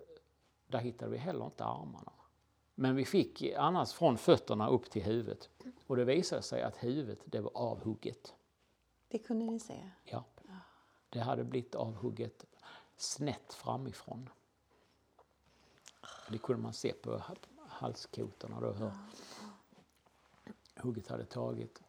Där 0.66 0.78
hittade 0.78 1.10
vi 1.10 1.18
heller 1.18 1.44
inte 1.44 1.64
armarna. 1.64 2.12
Men 2.74 2.96
vi 2.96 3.04
fick 3.04 3.42
annars 3.56 3.92
från 3.92 4.18
fötterna 4.18 4.68
upp 4.68 4.90
till 4.90 5.02
huvudet. 5.02 5.48
Och 5.86 5.96
det 5.96 6.04
visade 6.04 6.42
sig 6.42 6.62
att 6.62 6.84
huvudet 6.84 7.18
det 7.24 7.40
var 7.40 7.50
avhugget. 7.54 8.34
Det 9.08 9.18
kunde 9.18 9.44
ni 9.44 9.60
se? 9.60 9.90
Ja. 10.04 10.24
Det 11.08 11.20
hade 11.20 11.44
blivit 11.44 11.74
avhugget 11.74 12.44
snett 12.96 13.52
framifrån. 13.52 14.28
Det 16.30 16.38
kunde 16.38 16.62
man 16.62 16.72
se 16.72 16.92
på 16.92 17.22
halskotorna 17.68 18.60
då 18.60 18.72
hur 18.72 18.90
hugget 20.76 21.08
hade 21.08 21.24
tagit. 21.24 21.82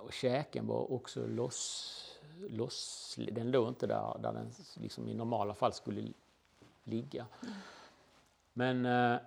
Och 0.00 0.12
käken 0.12 0.66
var 0.66 0.92
också 0.92 1.26
loss, 1.26 2.20
loss 2.48 3.14
den 3.32 3.50
låg 3.50 3.68
inte 3.68 3.86
där, 3.86 4.18
där 4.18 4.32
den 4.32 4.52
liksom 4.76 5.08
i 5.08 5.14
normala 5.14 5.54
fall 5.54 5.72
skulle 5.72 6.12
ligga. 6.84 7.26
Mm. 7.42 7.54
Men 8.52 8.86
eh, 8.86 9.20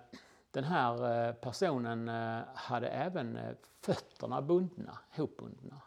den 0.50 0.64
här 0.64 1.26
eh, 1.28 1.34
personen 1.34 2.08
eh, 2.08 2.42
hade 2.54 2.88
även 2.88 3.36
eh, 3.36 3.54
fötterna 3.80 4.42
bundna, 4.42 4.98
hopbundna. 5.10 5.80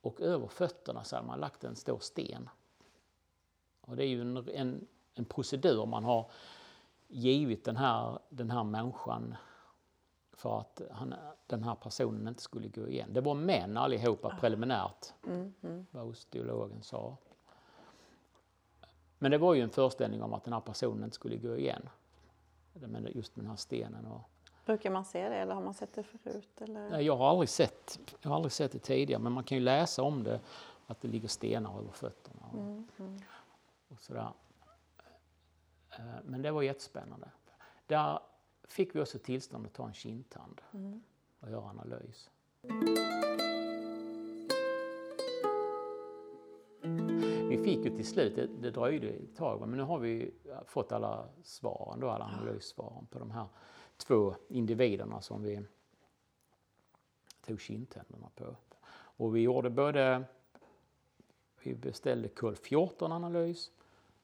Och 0.00 0.20
över 0.20 0.48
fötterna 0.48 1.04
så 1.04 1.16
hade 1.16 1.28
man 1.28 1.40
lagt 1.40 1.64
en 1.64 1.76
stor 1.76 1.98
sten. 1.98 2.48
Och 3.80 3.96
det 3.96 4.04
är 4.04 4.08
ju 4.08 4.20
en, 4.20 4.48
en, 4.48 4.86
en 5.14 5.24
procedur 5.24 5.86
man 5.86 6.04
har 6.04 6.30
givit 7.10 7.64
den 7.64 7.76
här, 7.76 8.18
den 8.28 8.50
här 8.50 8.64
människan 8.64 9.36
för 10.32 10.60
att 10.60 10.82
han, 10.90 11.14
den 11.46 11.62
här 11.62 11.74
personen 11.74 12.28
inte 12.28 12.42
skulle 12.42 12.68
gå 12.68 12.88
igen. 12.88 13.08
Det 13.12 13.20
var 13.20 13.34
män 13.34 13.76
allihopa 13.76 14.28
ah. 14.28 14.40
preliminärt, 14.40 15.14
mm, 15.26 15.54
mm. 15.62 15.86
vad 15.90 16.04
osteologen 16.04 16.82
sa. 16.82 17.16
Men 19.18 19.30
det 19.30 19.38
var 19.38 19.54
ju 19.54 19.62
en 19.62 19.70
föreställning 19.70 20.22
om 20.22 20.34
att 20.34 20.44
den 20.44 20.52
här 20.52 20.60
personen 20.60 21.04
inte 21.04 21.14
skulle 21.14 21.36
gå 21.36 21.56
igen. 21.56 21.88
Just 23.14 23.34
den 23.34 23.46
här 23.46 23.56
stenen. 23.56 24.06
Och... 24.06 24.30
Brukar 24.66 24.90
man 24.90 25.04
se 25.04 25.28
det 25.28 25.36
eller 25.36 25.54
har 25.54 25.62
man 25.62 25.74
sett 25.74 25.94
det 25.94 26.02
förut? 26.02 26.60
Eller? 26.60 26.90
Nej, 26.90 27.04
jag, 27.04 27.16
har 27.16 27.30
aldrig 27.30 27.48
sett, 27.48 27.98
jag 28.20 28.30
har 28.30 28.36
aldrig 28.36 28.52
sett 28.52 28.72
det 28.72 28.78
tidigare 28.78 29.22
men 29.22 29.32
man 29.32 29.44
kan 29.44 29.58
ju 29.58 29.64
läsa 29.64 30.02
om 30.02 30.22
det, 30.22 30.40
att 30.86 31.00
det 31.00 31.08
ligger 31.08 31.28
stenar 31.28 31.78
över 31.78 31.90
fötterna. 31.90 32.42
Och, 32.52 32.58
mm, 32.58 32.88
mm. 32.98 33.18
och 33.88 34.00
sådär. 34.00 34.32
Eh, 36.00 36.20
men 36.24 36.42
det 36.42 36.50
var 36.50 36.62
jättespännande. 36.62 37.30
Där 37.86 38.20
fick 38.64 38.94
vi 38.94 39.00
också 39.00 39.18
tillstånd 39.18 39.66
att 39.66 39.72
ta 39.72 39.86
en 39.86 39.94
kindtand 39.94 40.60
mm. 40.72 41.02
och 41.40 41.50
göra 41.50 41.64
analys. 41.64 42.30
Vi 47.48 47.60
fick 47.64 47.84
ju 47.84 47.96
till 47.96 48.06
slut, 48.06 48.36
det, 48.36 48.46
det 48.46 48.70
dröjde 48.70 49.08
ett 49.08 49.36
tag, 49.36 49.60
men 49.60 49.70
nu 49.70 49.82
har 49.82 49.98
vi 49.98 50.34
fått 50.66 50.92
alla 50.92 51.28
svaren, 51.42 52.00
då, 52.00 52.08
alla 52.08 52.24
analyssvaren 52.24 53.06
på 53.06 53.18
de 53.18 53.30
här 53.30 53.46
två 53.96 54.34
individerna 54.48 55.20
som 55.20 55.42
vi 55.42 55.62
tog 57.46 57.60
kindtänderna 57.60 58.30
på. 58.34 58.56
Och 58.92 59.36
vi 59.36 59.40
gjorde 59.40 59.70
både, 59.70 60.24
vi 61.62 61.74
beställde 61.74 62.28
kol-14-analys 62.28 63.70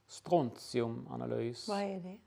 strontiumanalys. 0.06 1.68
Vad 1.68 1.80
är 1.80 2.00
det? 2.00 2.18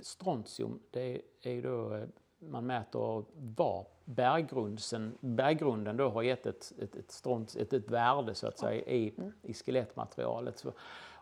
Strontium, 0.00 0.80
det 0.90 1.22
är 1.42 1.62
då 1.62 1.94
eh, 1.94 2.08
man 2.38 2.66
mäter 2.66 3.24
var 3.56 3.86
berggrunden, 4.04 5.18
berggrunden 5.20 5.96
då 5.96 6.08
har 6.08 6.22
gett 6.22 6.46
ett, 6.46 6.72
ett, 6.78 6.96
ett, 6.96 7.10
stront, 7.10 7.56
ett, 7.56 7.72
ett 7.72 7.90
värde 7.90 8.34
så 8.34 8.46
att 8.46 8.58
säga 8.58 8.82
i, 8.82 9.14
mm. 9.18 9.32
i 9.42 9.54
skelettmaterialet. 9.54 10.58
Så, 10.58 10.72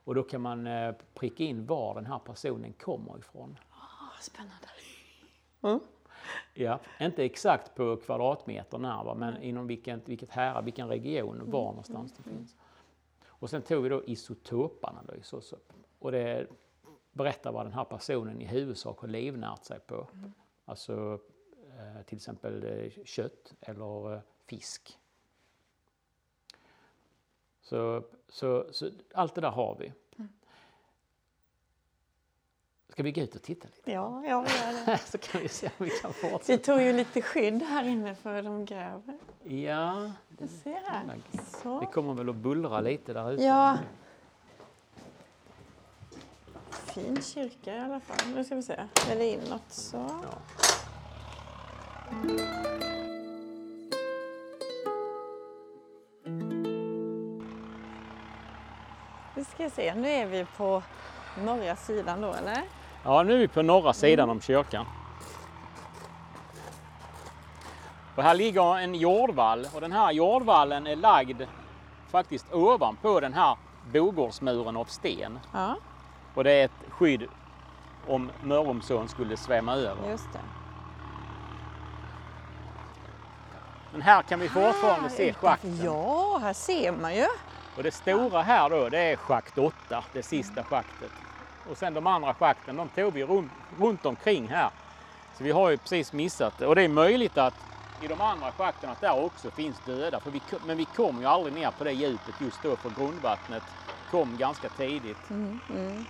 och 0.05 0.15
då 0.15 0.23
kan 0.23 0.41
man 0.41 0.67
eh, 0.67 0.95
pricka 1.15 1.45
in 1.45 1.67
var 1.67 1.95
den 1.95 2.07
här 2.07 2.19
personen 2.19 2.73
kommer 2.73 3.19
ifrån. 3.19 3.59
Oh, 3.71 4.21
spännande! 4.21 4.69
Mm. 5.63 5.81
Ja, 6.55 6.81
inte 7.01 7.25
exakt 7.25 7.75
på 7.75 7.97
kvadratmeter 7.97 8.79
när, 8.79 9.05
va, 9.05 9.15
men 9.15 9.43
inom 9.43 9.67
vilket, 9.67 10.09
vilket 10.09 10.31
härad, 10.31 10.65
vilken 10.65 10.89
region, 10.89 11.37
var 11.39 11.63
mm. 11.63 11.71
någonstans 11.71 12.15
det 12.17 12.23
finns. 12.23 12.57
Och 13.45 13.51
sen 13.51 13.63
tog 13.63 13.83
vi 13.83 13.89
då 13.89 14.05
isotopanalys 14.05 15.33
också. 15.33 15.59
Och 15.99 16.13
det 16.13 16.47
berättar 17.13 17.53
vad 17.53 17.67
den 17.67 17.73
här 17.73 17.85
personen 17.85 18.41
i 18.41 18.45
huvudsak 18.45 18.99
har 18.99 19.09
livnärt 19.09 19.65
sig 19.65 19.81
på. 19.81 20.09
Alltså 20.65 21.21
eh, 21.79 22.03
till 22.07 22.17
exempel 22.17 22.65
eh, 22.65 23.05
kött 23.05 23.55
eller 23.61 24.15
eh, 24.15 24.21
fisk. 24.47 24.99
Så, 27.61 28.05
så, 28.29 28.67
så 28.71 28.91
allt 29.15 29.35
det 29.35 29.41
där 29.41 29.51
har 29.51 29.77
vi. 29.79 29.93
Ska 32.95 33.03
vi 33.03 33.13
gå 33.13 33.21
ut 33.21 33.35
och 33.35 33.43
titta 33.43 33.69
lite? 33.77 33.91
Ja, 33.93 34.23
jag 34.27 34.31
gör 34.49 34.87
det. 34.87 34.99
så 35.07 35.19
kan 35.19 35.41
vi 35.41 35.49
se 35.49 35.67
om 35.79 35.85
vi 35.85 35.91
kan 35.91 36.13
Vi 36.23 36.31
fortsätta. 36.31 36.65
tog 36.65 36.81
ju 36.83 36.93
lite 36.93 37.23
skydd 37.23 37.63
här 37.63 37.85
inne 37.85 38.15
för 38.15 38.43
de 38.43 38.65
gräver. 38.65 39.19
Ja, 39.43 40.13
Du 40.29 40.47
ser 40.49 40.81
här. 40.87 41.03
det 41.33 41.39
Så. 41.63 41.81
kommer 41.93 42.15
väl 42.15 42.29
att 42.29 42.37
bullra 42.37 42.81
lite 42.81 43.13
där 43.13 43.33
ute. 43.33 43.43
Ja. 43.45 43.79
Fin 46.71 47.23
kyrka 47.23 47.77
i 47.77 47.81
alla 47.81 48.01
fall. 48.01 48.35
Nu 48.35 48.45
ska 48.45 48.55
vi 48.55 48.63
se. 48.63 48.73
Är 49.11 49.17
det 49.17 49.27
inåt 49.31 49.63
så? 49.73 49.97
Ja. 49.97 50.39
Nu 59.35 59.45
ska 59.45 59.65
vi 59.65 59.71
se. 59.71 59.95
Nu 59.95 60.09
är 60.09 60.27
vi 60.27 60.47
på 60.57 60.83
norra 61.45 61.77
sidan 61.77 62.21
då, 62.21 62.33
eller? 62.33 62.63
Ja, 63.05 63.23
nu 63.23 63.35
är 63.35 63.39
vi 63.39 63.49
på 63.49 63.63
norra 63.63 63.93
sidan 63.93 64.31
om 64.31 64.41
kyrkan. 64.41 64.87
Och 68.17 68.23
här 68.23 68.35
ligger 68.35 68.79
en 68.79 68.95
jordvall 68.95 69.67
och 69.75 69.81
den 69.81 69.93
här 69.93 70.13
jordvallen 70.13 70.87
är 70.87 70.97
lagd 70.97 71.43
faktiskt 72.11 72.53
ovanpå 72.53 73.21
den 73.21 73.35
här 73.35 73.57
bogårdsmuren 73.93 74.77
av 74.77 74.85
sten. 74.85 75.39
Ja, 75.53 75.77
Och 76.35 76.45
det 76.45 76.53
är 76.53 76.65
ett 76.65 76.85
skydd 76.91 77.27
om 78.09 78.31
Mörrumsån 78.43 79.09
skulle 79.09 79.37
svämma 79.37 79.75
över. 79.75 80.11
just 80.11 80.33
det. 80.33 80.41
Men 83.93 84.03
här 84.03 84.23
kan 84.23 84.41
vi 84.41 84.49
fortfarande 84.49 85.11
se 85.11 85.31
utanför- 85.31 85.41
schakten. 85.49 85.81
Ja, 85.85 86.39
här 86.43 86.53
ser 86.53 86.93
man 86.93 87.15
ju. 87.17 87.27
Och 87.77 87.83
det 87.83 87.91
stora 87.95 88.43
här 88.43 88.71
då, 88.71 88.89
det 88.89 88.99
är 89.13 89.17
schakt 89.17 89.59
8, 89.59 90.05
det 90.13 90.23
sista 90.23 90.65
schaktet. 90.65 91.11
Och 91.71 91.77
sen 91.77 91.95
de 91.95 92.07
andra 92.07 92.35
schakten, 92.35 92.77
de 92.77 92.89
tog 92.89 93.13
vi 93.13 93.25
runt, 93.25 93.53
runt 93.79 94.07
omkring 94.07 94.49
här. 94.49 94.71
Så 95.39 95.45
vi 95.45 95.51
har 95.51 95.71
ju 95.71 95.77
precis 95.77 96.13
missat 96.13 96.59
det. 96.59 96.67
Och 96.67 96.75
det 96.75 96.83
är 96.83 96.89
möjligt 96.89 97.39
att 97.39 97.55
i 98.03 98.07
de 98.07 98.21
andra 98.21 98.53
schakten 98.53 98.91
att 98.91 99.01
där 99.01 99.25
också 99.25 99.51
finns 99.51 99.81
döda. 99.87 100.21
För 100.21 100.31
vi, 100.31 100.43
men 100.67 100.77
vi 100.77 100.85
kom 100.85 101.21
ju 101.21 101.27
aldrig 101.27 101.55
ner 101.55 101.71
på 101.71 101.85
det 101.85 101.93
djupet 101.93 102.35
just 102.41 102.63
då 102.63 102.77
för 102.77 102.91
grundvattnet 102.91 103.63
kom 104.11 104.37
ganska 104.37 104.69
tidigt. 104.69 105.31
Mm, 105.31 105.61
mm. 105.71 106.05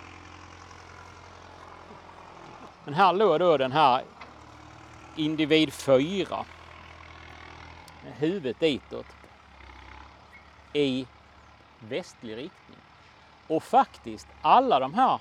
Men 2.85 2.95
här 2.95 3.13
låg 3.13 3.41
då 3.41 3.57
den 3.57 3.73
här 3.73 4.03
individ 5.17 5.73
4. 5.73 6.45
Med 8.05 8.13
huvudet 8.13 8.61
ditåt. 8.61 9.07
I 10.73 11.07
västlig 11.79 12.37
riktning. 12.37 12.79
Och 13.47 13.63
faktiskt 13.63 14.27
alla 14.43 14.81
de 14.81 14.95
här 14.95 15.21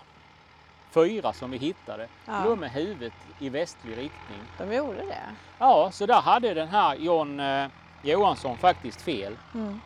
fyra 0.94 1.34
som 1.34 1.52
vi 1.52 1.58
hittade 1.58 2.08
Ja. 2.26 2.46
låg 2.46 2.58
med 2.58 2.72
huvudet 2.72 3.14
i 3.40 3.50
västlig 3.50 3.92
riktning. 3.98 4.40
De 4.58 4.74
gjorde 4.76 4.98
det. 4.98 5.24
Ja, 5.60 5.92
så 5.92 6.06
där 6.06 6.22
hade 6.22 6.54
den 6.54 6.68
här 6.68 6.96
John 6.96 7.40
eh, 7.40 7.68
Johansson 8.04 8.58
faktiskt 8.58 9.02
fel. 9.02 9.38
Mm. 9.54 9.80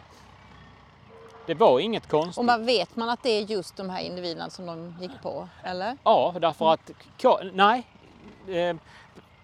Det 1.45 1.53
var 1.53 1.79
inget 1.79 2.07
konstigt. 2.09 2.37
Och 2.37 2.45
man 2.45 2.65
vet 2.65 2.95
man 2.95 3.09
att 3.09 3.23
det 3.23 3.29
är 3.29 3.41
just 3.41 3.77
de 3.77 3.89
här 3.89 4.01
individerna 4.01 4.49
som 4.49 4.65
de 4.65 4.95
gick 5.01 5.21
på, 5.21 5.47
eller? 5.63 5.97
Ja, 6.03 6.35
därför 6.41 6.73
att... 6.73 6.91
Nej. 7.53 7.83
Eh, 8.47 8.75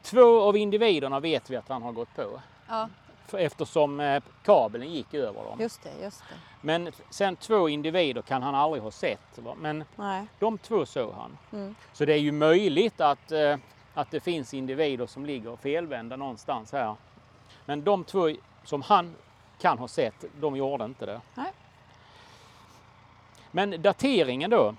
två 0.02 0.42
av 0.42 0.58
individerna 0.58 1.20
vet 1.20 1.50
vi 1.50 1.56
att 1.56 1.70
han 1.70 1.82
har 1.82 1.92
gått 1.92 2.16
på. 2.16 2.42
Ja, 2.70 2.90
Eftersom 3.32 4.00
eh, 4.00 4.24
kabeln 4.44 4.90
gick 4.92 5.14
över 5.14 5.44
dem. 5.44 5.60
just 5.60 5.84
det, 5.84 6.04
just 6.04 6.20
det. 6.30 6.36
Men 6.62 6.92
sen 7.10 7.36
två 7.36 7.70
individer 7.70 8.22
kan 8.22 8.44
han 8.44 8.56
aldrig 8.56 8.84
ha 8.84 8.92
sett. 8.92 9.38
va? 9.38 9.56
Men 9.62 9.84
Nej. 9.96 10.26
de 10.40 10.58
två 10.58 10.86
såg 10.86 11.14
han. 11.14 11.38
Mm. 11.54 11.76
Så 11.94 12.06
det 12.06 12.14
är 12.14 12.18
ju 12.18 12.32
möjligt 12.32 13.02
att, 13.02 13.32
eh, 13.32 13.58
att 13.94 14.12
det 14.12 14.20
finns 14.20 14.54
individer 14.54 15.08
som 15.08 15.26
ligger 15.26 15.56
felvända 15.56 16.16
någonstans 16.16 16.72
här. 16.72 16.96
Men 17.66 17.84
de 17.84 18.04
två 18.04 18.32
som 18.64 18.82
han 18.82 19.16
kan 19.62 19.78
ha 19.80 19.88
sett, 19.88 20.26
de 20.40 20.56
gjorde 20.56 20.86
inte 20.86 21.06
det. 21.06 21.22
Nej. 21.36 21.52
Men 23.52 23.82
dateringen 23.82 24.50
då? 24.50 24.76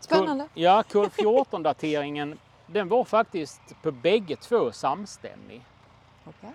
Spännande. 0.00 0.44
Kol- 0.44 0.62
Ja, 0.62 0.82
kol 0.82 1.10
14 1.10 1.62
dateringen 1.62 2.38
den 2.66 2.88
var 2.88 3.04
faktiskt 3.04 3.60
på 3.82 3.90
bägge 3.92 4.36
två 4.36 4.72
samstämmig. 4.72 5.64
Okej. 6.24 6.50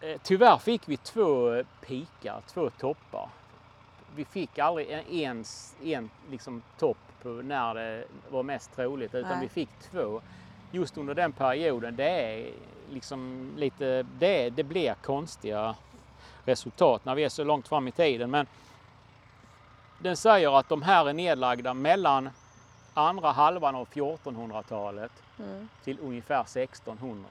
Eh, 0.00 0.20
Tyvärr 0.22 0.58
fick 0.58 0.88
vi 0.88 0.96
två 0.96 1.62
pikar, 1.80 2.42
två 2.46 2.70
toppar. 2.70 3.28
Vi 4.14 4.24
fick 4.24 4.58
aldrig 4.58 4.90
en, 4.90 5.06
ens 5.06 5.76
en 5.84 6.10
liksom 6.30 6.62
topp 6.78 6.96
på 7.22 7.28
när 7.28 7.74
det 7.74 8.04
var 8.28 8.42
mest 8.42 8.74
troligt 8.76 9.14
utan 9.14 9.30
Nej. 9.30 9.40
vi 9.40 9.48
fick 9.48 9.68
två. 9.90 10.20
Just 10.72 10.98
under 10.98 11.14
den 11.14 11.32
perioden, 11.32 11.96
det 11.96 12.10
är 12.10 12.50
liksom 12.90 13.50
lite, 13.56 14.06
det, 14.18 14.50
det 14.50 14.62
blir 14.64 14.94
konstiga 14.94 15.74
resultat 16.44 17.04
när 17.04 17.14
vi 17.14 17.24
är 17.24 17.28
så 17.28 17.44
långt 17.44 17.68
fram 17.68 17.88
i 17.88 17.92
tiden. 17.92 18.30
Men 18.30 18.46
den 19.98 20.16
säger 20.16 20.58
att 20.58 20.68
de 20.68 20.82
här 20.82 21.08
är 21.08 21.12
nedlagda 21.12 21.74
mellan 21.74 22.30
andra 22.94 23.32
halvan 23.32 23.74
av 23.74 23.88
1400-talet 23.88 25.12
Mm. 25.38 25.68
till 25.84 25.98
ungefär 26.00 26.40
1600. 26.40 27.28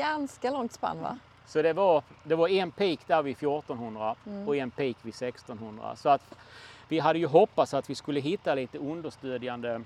Ganska 0.00 0.50
långt 0.50 0.72
spann, 0.72 1.00
va? 1.02 1.18
Så 1.46 1.62
det 1.62 1.72
var, 1.72 2.02
det 2.24 2.34
var 2.34 2.48
en 2.48 2.70
peak 2.70 2.98
där 3.06 3.22
vid 3.22 3.36
1400 3.36 4.14
Mm. 4.26 4.48
och 4.48 4.56
en 4.56 4.70
peak 4.70 4.96
vid 5.02 5.14
1600. 5.14 5.96
Så 5.96 6.08
att 6.08 6.34
vi 6.88 6.98
hade 6.98 7.18
ju 7.18 7.26
hoppats 7.26 7.74
att 7.74 7.90
vi 7.90 7.94
skulle 7.94 8.20
hitta 8.20 8.54
lite 8.54 8.78
understödjande 8.78 9.80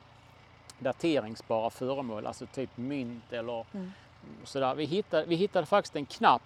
dateringsbara 0.78 1.70
föremål, 1.70 2.26
alltså 2.26 2.46
typ 2.46 2.76
mynt 2.76 3.32
eller 3.32 3.66
Mm. 3.74 3.92
sådär. 4.44 4.74
Vi 4.74 4.84
hittade, 4.84 5.26
vi 5.26 5.34
hittade 5.34 5.66
faktiskt 5.66 5.96
en 5.96 6.06
knapp 6.06 6.42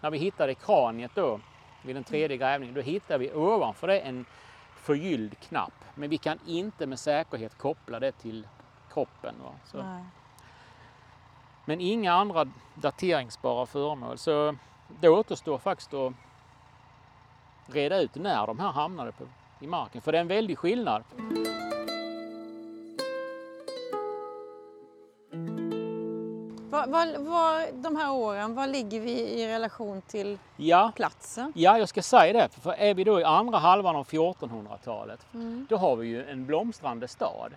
när 0.00 0.10
vi 0.10 0.18
hittade 0.18 0.54
kraniet 0.54 1.10
då 1.14 1.40
vid 1.84 1.96
den 1.96 2.04
tredje 2.04 2.36
grävningen. 2.36 2.74
Då 2.74 2.80
hittade 2.80 3.18
vi 3.18 3.32
ovanför 3.32 3.86
det 3.86 4.00
en 4.00 4.24
förgylld 4.76 5.38
knapp. 5.40 5.72
Men 5.94 6.10
vi 6.10 6.18
kan 6.18 6.38
inte 6.46 6.86
med 6.86 6.98
säkerhet 6.98 7.58
koppla 7.58 8.00
det 8.00 8.12
till 8.12 8.46
kroppen. 8.92 9.34
Va? 9.42 9.50
Så. 9.66 9.82
Nej. 9.82 10.04
Men 11.64 11.80
inga 11.80 12.12
andra 12.12 12.46
dateringsbara 12.74 13.66
föremål. 13.66 14.18
Så 14.18 14.56
det 15.00 15.08
återstår 15.08 15.58
faktiskt 15.58 15.94
att 15.94 16.12
reda 17.66 18.00
ut 18.00 18.14
när 18.14 18.46
de 18.46 18.58
här 18.58 18.72
hamnade 18.72 19.12
på, 19.12 19.24
i 19.60 19.66
marken. 19.66 20.00
För 20.00 20.12
det 20.12 20.18
är 20.18 20.22
en 20.22 20.28
väldig 20.28 20.58
skillnad. 20.58 21.02
Var, 26.70 26.86
var, 26.86 27.18
var, 27.18 27.82
de 27.82 27.96
här 27.96 28.12
åren, 28.12 28.54
vad 28.54 28.68
ligger 28.70 29.00
vi 29.00 29.10
i 29.12 29.48
relation 29.48 30.02
till 30.02 30.38
Ja, 30.56 30.92
platsen? 30.96 31.52
ja, 31.56 31.78
jag 31.78 31.88
ska 31.88 32.02
säga 32.02 32.32
det. 32.32 32.48
För 32.62 32.72
är 32.72 32.94
vi 32.94 33.04
då 33.04 33.20
i 33.20 33.24
andra 33.24 33.58
halvan 33.58 33.96
av 33.96 34.06
1400-talet, 34.06 35.26
Mm. 35.34 35.66
då 35.70 35.76
har 35.76 35.96
vi 35.96 36.06
ju 36.08 36.24
en 36.30 36.46
blomstrande 36.46 37.08
stad. 37.08 37.52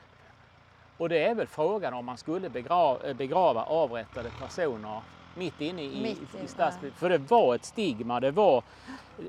Och 1.04 1.10
det 1.10 1.24
är 1.24 1.36
väl 1.36 1.48
frågan 1.48 1.94
om 1.94 2.06
man 2.06 2.18
skulle 2.18 2.50
begrava, 2.50 3.14
begrava 3.14 3.64
avrättade 3.64 4.30
personer 4.40 5.02
mitt 5.36 5.62
inne 5.62 5.84
i, 5.84 6.02
Mitt 6.04 6.36
i, 6.42 6.46
i, 6.46 6.48
stadsbyn. 6.48 6.92
För 6.96 7.10
det 7.10 7.18
var 7.18 7.56
ett 7.56 7.66
stigma. 7.66 8.20
Det 8.20 8.32
var, 8.32 8.64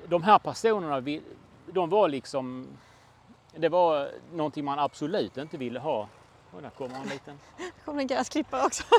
de 0.09 0.23
här 0.23 0.39
personerna, 0.39 1.21
de 1.67 1.91
var 1.91 2.09
liksom... 2.09 2.69
Det 3.57 3.69
var 3.69 4.09
någonting 4.33 4.65
man 4.65 4.79
absolut 4.79 5.37
inte 5.37 5.57
ville 5.57 5.79
ha. 5.79 6.09
Och 6.51 6.63
där 6.63 6.71
kommer 6.71 6.97
en 6.97 7.09
liten... 7.09 7.39
Det 7.57 7.73
kommer 7.85 8.01
en 8.01 8.07
gräsklippare 8.07 8.67
också. 8.67 8.85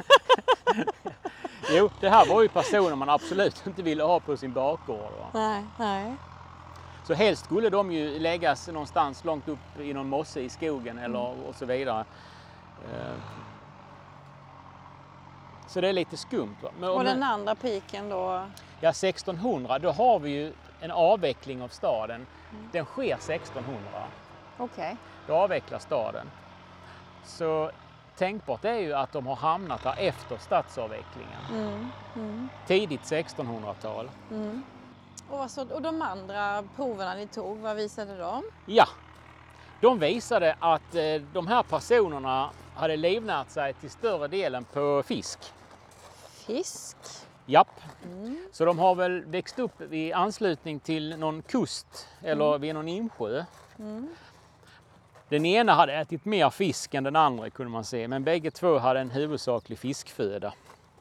Jo, 1.70 1.90
det 2.00 2.10
här 2.10 2.26
var 2.26 2.42
ju 2.42 2.48
personer 2.48 2.96
man 2.96 3.10
absolut 3.10 3.68
inte 3.68 3.84
ville 3.84 4.04
ha 4.04 4.20
på 4.20 4.38
sin 4.38 4.54
bakgård. 4.54 5.12
Va? 5.20 5.30
nej, 5.34 5.64
nej. 5.80 6.14
Så 7.08 7.14
helst 7.14 7.46
skulle 7.46 7.70
de 7.70 7.92
ju 7.92 8.20
läggas 8.20 8.68
någonstans 8.68 9.26
långt 9.26 9.48
upp 9.48 9.80
i 9.80 9.94
någon 9.94 10.10
mosse 10.10 10.40
i 10.40 10.50
skogen 10.50 10.98
eller 10.98 11.48
och 11.48 11.56
så 11.56 11.66
vidare. 11.66 12.06
Eh, 12.93 13.15
Så 15.67 15.82
det 15.82 15.89
är 15.89 15.93
lite 15.93 16.17
skumt. 16.17 16.56
Va? 16.80 16.89
Och 16.89 17.04
den 17.04 17.24
andra 17.24 17.56
piken 17.56 18.10
då? 18.10 18.45
ja, 18.80 18.89
1600, 18.89 19.80
då 19.80 19.91
har 19.91 20.19
vi 20.19 20.30
ju 20.30 20.54
en 20.80 20.91
avveckling 20.91 21.62
av 21.62 21.67
staden. 21.67 22.28
Den 22.71 22.86
sker 22.86 23.15
1600. 23.15 23.80
Okej. 24.58 24.98
Då 25.28 25.34
avvecklas 25.36 25.84
staden. 25.84 26.32
Så 27.24 27.71
tänkbart 28.17 28.65
är 28.65 28.76
ju 28.80 28.93
att 28.93 29.12
de 29.13 29.28
har 29.28 29.36
hamnat 29.36 29.84
där 29.84 29.95
efter 29.98 30.38
stadsavvecklingen. 30.38 31.41
Mm, 31.52 31.91
mm, 32.15 32.50
Tidigt 32.67 33.02
1600-tal. 33.02 34.10
mm. 34.32 34.63
Och, 35.30 35.52
så, 35.52 35.74
och 35.74 35.82
de 35.82 36.02
andra 36.02 36.63
proverna 36.76 37.13
ni 37.13 37.28
tog, 37.28 37.58
vad 37.58 37.76
visade 37.76 38.17
de? 38.17 38.43
Ja, 38.65 38.88
de 39.82 40.00
visade 40.00 40.56
att 40.60 40.96
eh, 40.96 41.22
de 41.34 41.48
här 41.48 41.64
personerna 41.64 42.50
hade 42.76 42.96
livnärt 42.96 43.50
sig 43.50 43.74
till 43.74 43.90
större 43.90 44.28
delen 44.28 44.66
på 44.66 45.04
fisk. 45.06 45.40
Fisk. 46.48 46.98
Japp. 47.46 47.82
Så 48.52 48.66
de 48.66 48.80
har 48.80 48.96
väl 48.96 49.26
växt 49.26 49.60
upp 49.60 49.94
i 49.94 50.14
anslutning 50.14 50.80
till 50.80 51.18
någon 51.18 51.42
kust 51.42 52.08
eller 52.22 52.58
vid 52.58 52.76
någon 52.76 52.88
insjö. 52.88 53.46
Den 55.30 55.46
ena 55.46 55.74
hade 55.74 55.94
ätit 55.94 56.26
mer 56.26 56.50
fisk 56.50 56.94
än 56.94 57.04
den 57.04 57.16
andra 57.16 57.50
kunde 57.50 57.72
man 57.72 57.84
se, 57.84 58.08
men 58.08 58.24
bägge 58.24 58.52
två 58.52 58.78
hade 58.78 59.00
en 59.00 59.12
huvudsaklig 59.12 59.80
fiskföda 59.80 60.54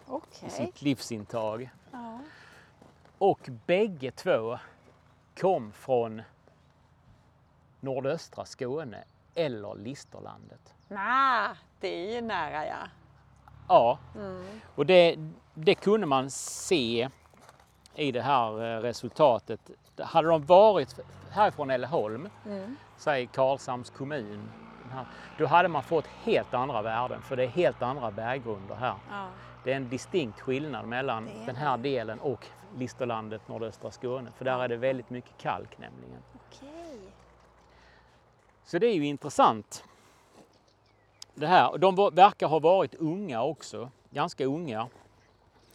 Okej. 0.07 0.49
i 0.49 0.51
sitt 0.51 0.83
livsintag. 0.83 1.71
Ja. 1.93 2.19
Och 3.19 3.49
bägge 3.67 4.11
två 4.11 4.59
kom 5.41 5.73
från 5.73 6.23
nordöstra 7.85 8.45
Skåne 8.45 9.05
eller 9.35 9.75
Listerlandet. 9.75 10.75
Nej, 10.89 11.49
det 11.81 11.89
är 12.09 12.15
ju 12.15 12.21
nära 12.21 12.67
ja. 12.67 12.77
Ja, 13.69 13.99
Mm. 14.17 14.61
och 14.75 14.87
det, 14.87 15.17
det 15.55 15.75
kunde 15.75 16.07
man 16.07 16.31
se 16.31 17.09
i 17.95 18.13
det 18.13 18.23
här 18.23 18.77
eh, 18.77 18.81
resultatet. 18.81 19.61
Hade 19.99 20.29
de 20.29 20.45
varit 20.47 20.99
härifrån 21.31 21.71
Älleholm, 21.71 22.29
Mm. 22.47 22.77
säg 22.97 23.27
Karlshamns 23.27 23.91
kommun, 23.91 24.51
här, 24.93 25.07
då 25.39 25.47
hade 25.47 25.69
man 25.69 25.83
fått 25.83 26.07
helt 26.07 26.55
andra 26.55 26.83
värden 26.83 27.23
för 27.23 27.37
det 27.37 27.43
är 27.45 27.49
helt 27.49 27.83
andra 27.83 28.11
berggrunder 28.11 28.75
här. 28.75 28.95
ja. 29.11 29.27
Det 29.65 29.73
är 29.73 29.77
en 29.77 29.89
distinkt 29.89 30.41
skillnad 30.41 30.87
mellan 30.87 31.29
den 31.47 31.57
här 31.57 31.77
delen 31.77 32.21
och 32.21 32.47
Listerlandet, 32.77 33.49
nordöstra 33.49 33.91
Skåne, 33.91 34.31
för 34.37 34.45
där 34.45 34.59
är 34.59 34.69
det 34.69 34.77
väldigt 34.77 35.11
mycket 35.11 35.39
kalk 35.39 35.79
nämligen. 35.79 36.23
Så 38.65 38.79
det 38.79 38.87
är 38.87 38.95
ju 38.95 39.07
intressant. 39.07 39.85
Det 41.35 41.47
här. 41.47 41.71
Och 41.71 41.81
De 41.81 41.95
verkar 41.97 42.47
ha 42.49 42.59
varit 42.59 42.95
unga 42.95 43.43
också, 43.43 43.91
ganska 44.11 44.45
unga, 44.45 44.89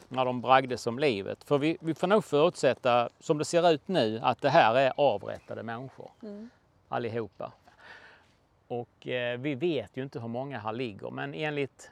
när 0.07 0.25
de 0.25 0.41
bragdes 0.41 0.87
om 0.87 0.99
livet. 0.99 1.43
För 1.43 1.57
vi, 1.57 1.77
vi 1.81 1.93
får 1.93 2.07
nog 2.07 2.25
förutsätta, 2.25 3.09
som 3.19 3.37
det 3.37 3.45
ser 3.45 3.71
ut 3.71 3.87
nu, 3.87 4.19
att 4.23 4.41
det 4.41 4.49
här 4.49 4.75
är 4.75 4.93
avrättade 4.97 5.63
människor 5.63 6.11
Mm. 6.23 6.49
allihopa. 6.89 7.51
Och 8.67 9.07
eh, 9.07 9.39
vi 9.39 9.55
vet 9.55 9.97
ju 9.97 10.03
inte 10.03 10.19
hur 10.19 10.27
många 10.27 10.59
här 10.59 10.73
ligger, 10.73 11.09
men 11.09 11.33
enligt 11.33 11.91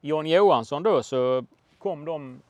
Jan 0.00 0.26
Johansson 0.26 0.82
då 0.82 1.02
så 1.02 1.44
kom 1.78 2.04
de 2.04 2.40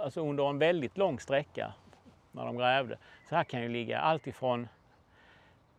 alltså 0.00 0.20
under 0.28 0.48
en 0.50 0.58
väldigt 0.58 0.96
lång 0.98 1.20
sträcka 1.20 1.72
när 2.32 2.44
de 2.46 2.56
grävde. 2.56 2.98
Så 3.28 3.34
här 3.34 3.44
kan 3.44 3.62
ju 3.62 3.68
ligga 3.68 4.00
allt 4.00 4.26
ifrån 4.26 4.68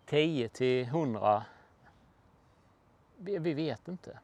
10 0.05 0.49
till 0.49 0.83
100. 0.83 1.43
Vi, 3.17 3.37
vi 3.37 3.53
vet 3.53 3.87
inte. 3.87 4.19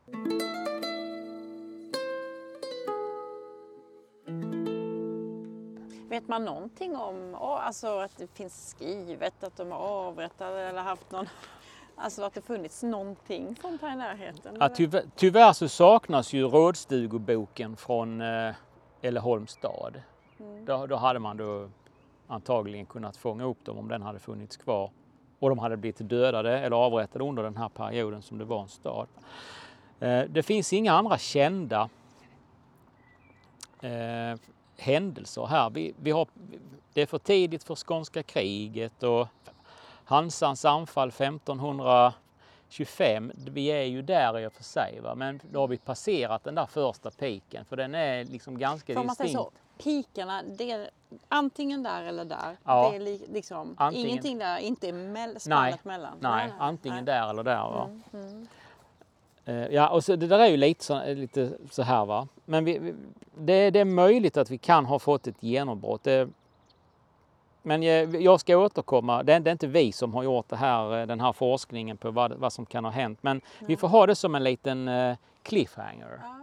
Vet 6.09 6.27
man 6.27 6.45
någonting 6.45 6.95
om 6.95 7.35
alltså 7.35 7.99
att 7.99 8.17
det 8.17 8.27
finns 8.27 8.69
skrivet 8.69 9.43
att 9.43 9.57
de 9.57 9.71
är 9.71 9.75
avrättade 9.75 10.61
eller 10.61 10.81
haft 10.81 11.11
någon... 11.11 11.27
Alltså 11.95 12.23
att 12.23 12.33
det 12.33 12.41
funnits 12.41 12.83
någonting 12.83 13.55
sånt 13.61 13.81
här 13.81 13.93
i 13.93 13.95
närheten? 13.95 14.57
Ja, 14.59 14.69
tyvärr, 14.69 15.03
tyvärr 15.15 15.53
så 15.53 15.69
saknas 15.69 16.33
ju 16.33 16.43
rådstugoboken 16.43 17.77
från 17.77 18.21
eh, 18.21 18.55
Älleholms 19.01 19.51
stad. 19.51 20.01
Mm. 20.39 20.65
Då, 20.65 20.87
då 20.87 20.95
hade 20.95 21.19
man 21.19 21.37
då 21.37 21.69
antagligen 22.27 22.85
kunnat 22.85 23.17
fånga 23.17 23.43
upp 23.43 23.65
dem 23.65 23.77
om 23.77 23.87
den 23.87 24.01
hade 24.01 24.19
funnits 24.19 24.57
kvar. 24.57 24.91
Och 25.41 25.49
de 25.49 25.59
hade 25.59 25.77
blivit 25.77 26.09
dödade 26.09 26.59
eller 26.59 26.75
avrättade 26.75 27.25
under 27.25 27.43
den 27.43 27.57
här 27.57 27.69
perioden 27.69 28.21
som 28.21 28.37
det 28.37 28.45
var 28.45 28.61
en 28.61 28.67
stad. 28.67 29.07
Eh, 29.99 30.23
det 30.29 30.43
finns 30.43 30.73
inga 30.73 30.93
andra 30.93 31.17
kända 31.17 31.89
eh, 33.81 34.35
händelser 34.77 35.45
här. 35.45 35.69
Vi, 35.69 35.93
vi 36.01 36.11
har, 36.11 36.27
det 36.93 37.01
är 37.01 37.05
för 37.05 37.17
tidigt 37.17 37.63
för 37.63 37.75
skånska 37.75 38.23
kriget 38.23 39.03
och 39.03 39.27
Hansans 40.05 40.65
anfall 40.65 41.09
1525. 41.09 43.31
Vi 43.35 43.67
är 43.67 43.83
ju 43.83 44.01
där 44.01 44.39
i 44.39 44.47
och 44.47 44.53
för 44.53 44.63
sig, 44.63 44.99
va? 45.03 45.15
men 45.15 45.41
då 45.51 45.59
har 45.59 45.67
vi 45.67 45.77
passerat 45.77 46.43
den 46.43 46.55
där 46.55 46.65
första 46.65 47.11
piken 47.11 47.65
för 47.65 47.77
den 47.77 47.95
är 47.95 48.25
liksom 48.25 48.59
ganska 48.59 48.93
distinkt. 48.93 49.07
Pikarna, 49.83 50.43
det 50.57 50.71
är 50.71 50.89
antingen 51.29 51.83
där 51.83 52.03
eller 52.03 52.25
där. 52.25 52.57
Ja. 52.63 52.89
Det 52.89 52.95
är 52.95 52.99
li, 52.99 53.25
liksom 53.33 53.75
Antingen- 53.77 54.07
ingenting 54.07 54.37
där, 54.37 54.57
inte 54.57 54.91
mell, 54.93 55.29
Nej, 55.31 55.39
spannet 55.39 55.85
mellan. 55.85 56.17
nej, 56.19 56.49
antingen 56.59 57.05
där 57.05 57.29
eller 57.29 57.43
där. 57.43 57.55
Va? 57.63 57.83
Mm, 58.13 58.27
mm. 58.27 58.47
Eh, 59.45 59.67
Ja, 59.75 59.89
och 59.89 60.03
så, 60.03 60.15
det 60.15 60.27
där 60.27 60.39
är 60.39 60.47
ju 60.47 60.57
lite 60.57 60.83
så, 60.83 61.03
lite 61.05 61.51
så 61.71 61.83
här 61.83 62.05
va. 62.05 62.27
Men 62.45 62.65
vi, 62.65 62.79
vi, 62.79 62.93
det, 63.37 63.69
det 63.69 63.79
är 63.79 63.85
möjligt 63.85 64.37
att 64.37 64.49
vi 64.49 64.57
kan 64.57 64.85
ha 64.85 64.99
fått 64.99 65.27
ett 65.27 65.43
genombrott. 65.43 66.03
Det, 66.03 66.29
men 67.63 67.83
jag, 67.83 68.21
jag 68.21 68.39
ska 68.39 68.57
återkomma. 68.57 69.23
Det 69.23 69.33
är, 69.33 69.39
det 69.39 69.49
är 69.49 69.51
inte 69.51 69.67
vi 69.67 69.91
som 69.91 70.13
har 70.13 70.23
gjort 70.23 70.49
det 70.49 70.55
här, 70.55 70.99
eh, 71.01 71.07
den 71.07 71.19
här 71.19 71.33
forskningen 71.33 71.97
på 71.97 72.11
vad, 72.11 72.31
vad 72.33 72.53
som 72.53 72.65
kan 72.65 72.85
ha 72.85 72.91
hänt. 72.91 73.19
Men 73.21 73.41
vi 73.59 73.77
får 73.77 73.87
ha 73.87 74.05
det 74.05 74.15
som 74.15 74.35
en 74.35 74.43
liten 74.43 74.87
eh, 74.87 75.15
cliffhanger. 75.43 76.21
Ja. 76.23 76.37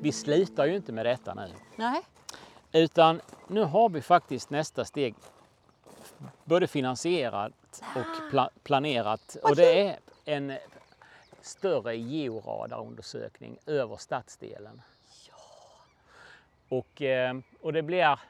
Vi 0.00 0.12
slutar 0.12 0.66
ju 0.66 0.76
inte 0.76 0.92
med 0.92 1.06
detta 1.06 1.34
nu. 1.34 1.48
Nej. 1.76 2.02
Utan 2.72 3.20
nu 3.48 3.62
har 3.62 3.88
vi 3.88 4.02
faktiskt 4.02 4.50
nästa 4.50 4.84
steg 4.84 5.14
både 6.44 6.66
finansierat 6.66 7.82
och 7.96 8.30
pla 8.30 8.50
planerat. 8.62 9.36
Och 9.42 9.56
det 9.56 9.88
är 9.88 9.98
en 10.24 10.52
större 11.40 11.96
georadarundersökning 11.96 13.58
över 13.66 13.96
stadsdelen. 13.96 14.82
Och, 16.68 17.02
eh, 17.02 17.38
och 17.60 17.72
det, 17.72 17.82
blir, 17.82 18.20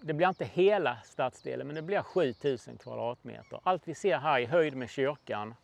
det 0.00 0.12
blir 0.12 0.28
inte 0.28 0.44
hela 0.44 0.98
stadsdelen, 1.04 1.66
men 1.66 1.76
det 1.76 1.82
blir 1.82 2.02
7000 2.02 2.76
kvadratmeter. 2.76 3.60
Allt 3.62 3.88
vi 3.88 3.94
ser 3.94 4.18
här 4.18 4.38
i 4.38 4.46
höjd 4.46 4.76
med 4.76 4.90
kyrkan 4.90 5.54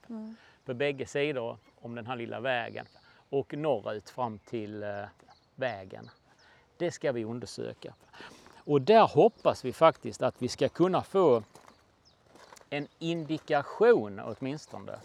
på 0.64 0.74
bägge 0.74 1.06
sidor 1.06 1.58
om 1.80 1.94
den 1.94 2.06
här 2.06 2.16
lilla 2.16 2.40
vägen 2.40 2.86
och 3.30 3.54
norrut 3.54 4.10
fram 4.10 4.38
till 4.38 4.82
eh, 4.82 5.04
vägen. 5.54 6.10
Det 6.76 6.90
ska 6.90 7.12
vi 7.12 7.24
undersöka. 7.24 7.94
Och 8.56 8.80
där 8.80 9.06
hoppas 9.06 9.64
vi 9.64 9.72
faktiskt 9.72 10.22
att 10.22 10.42
vi 10.42 10.48
ska 10.48 10.68
kunna 10.68 11.02
få 11.02 11.42
en 12.70 12.88
indikation 12.98 14.20
åtminstone 14.24 14.98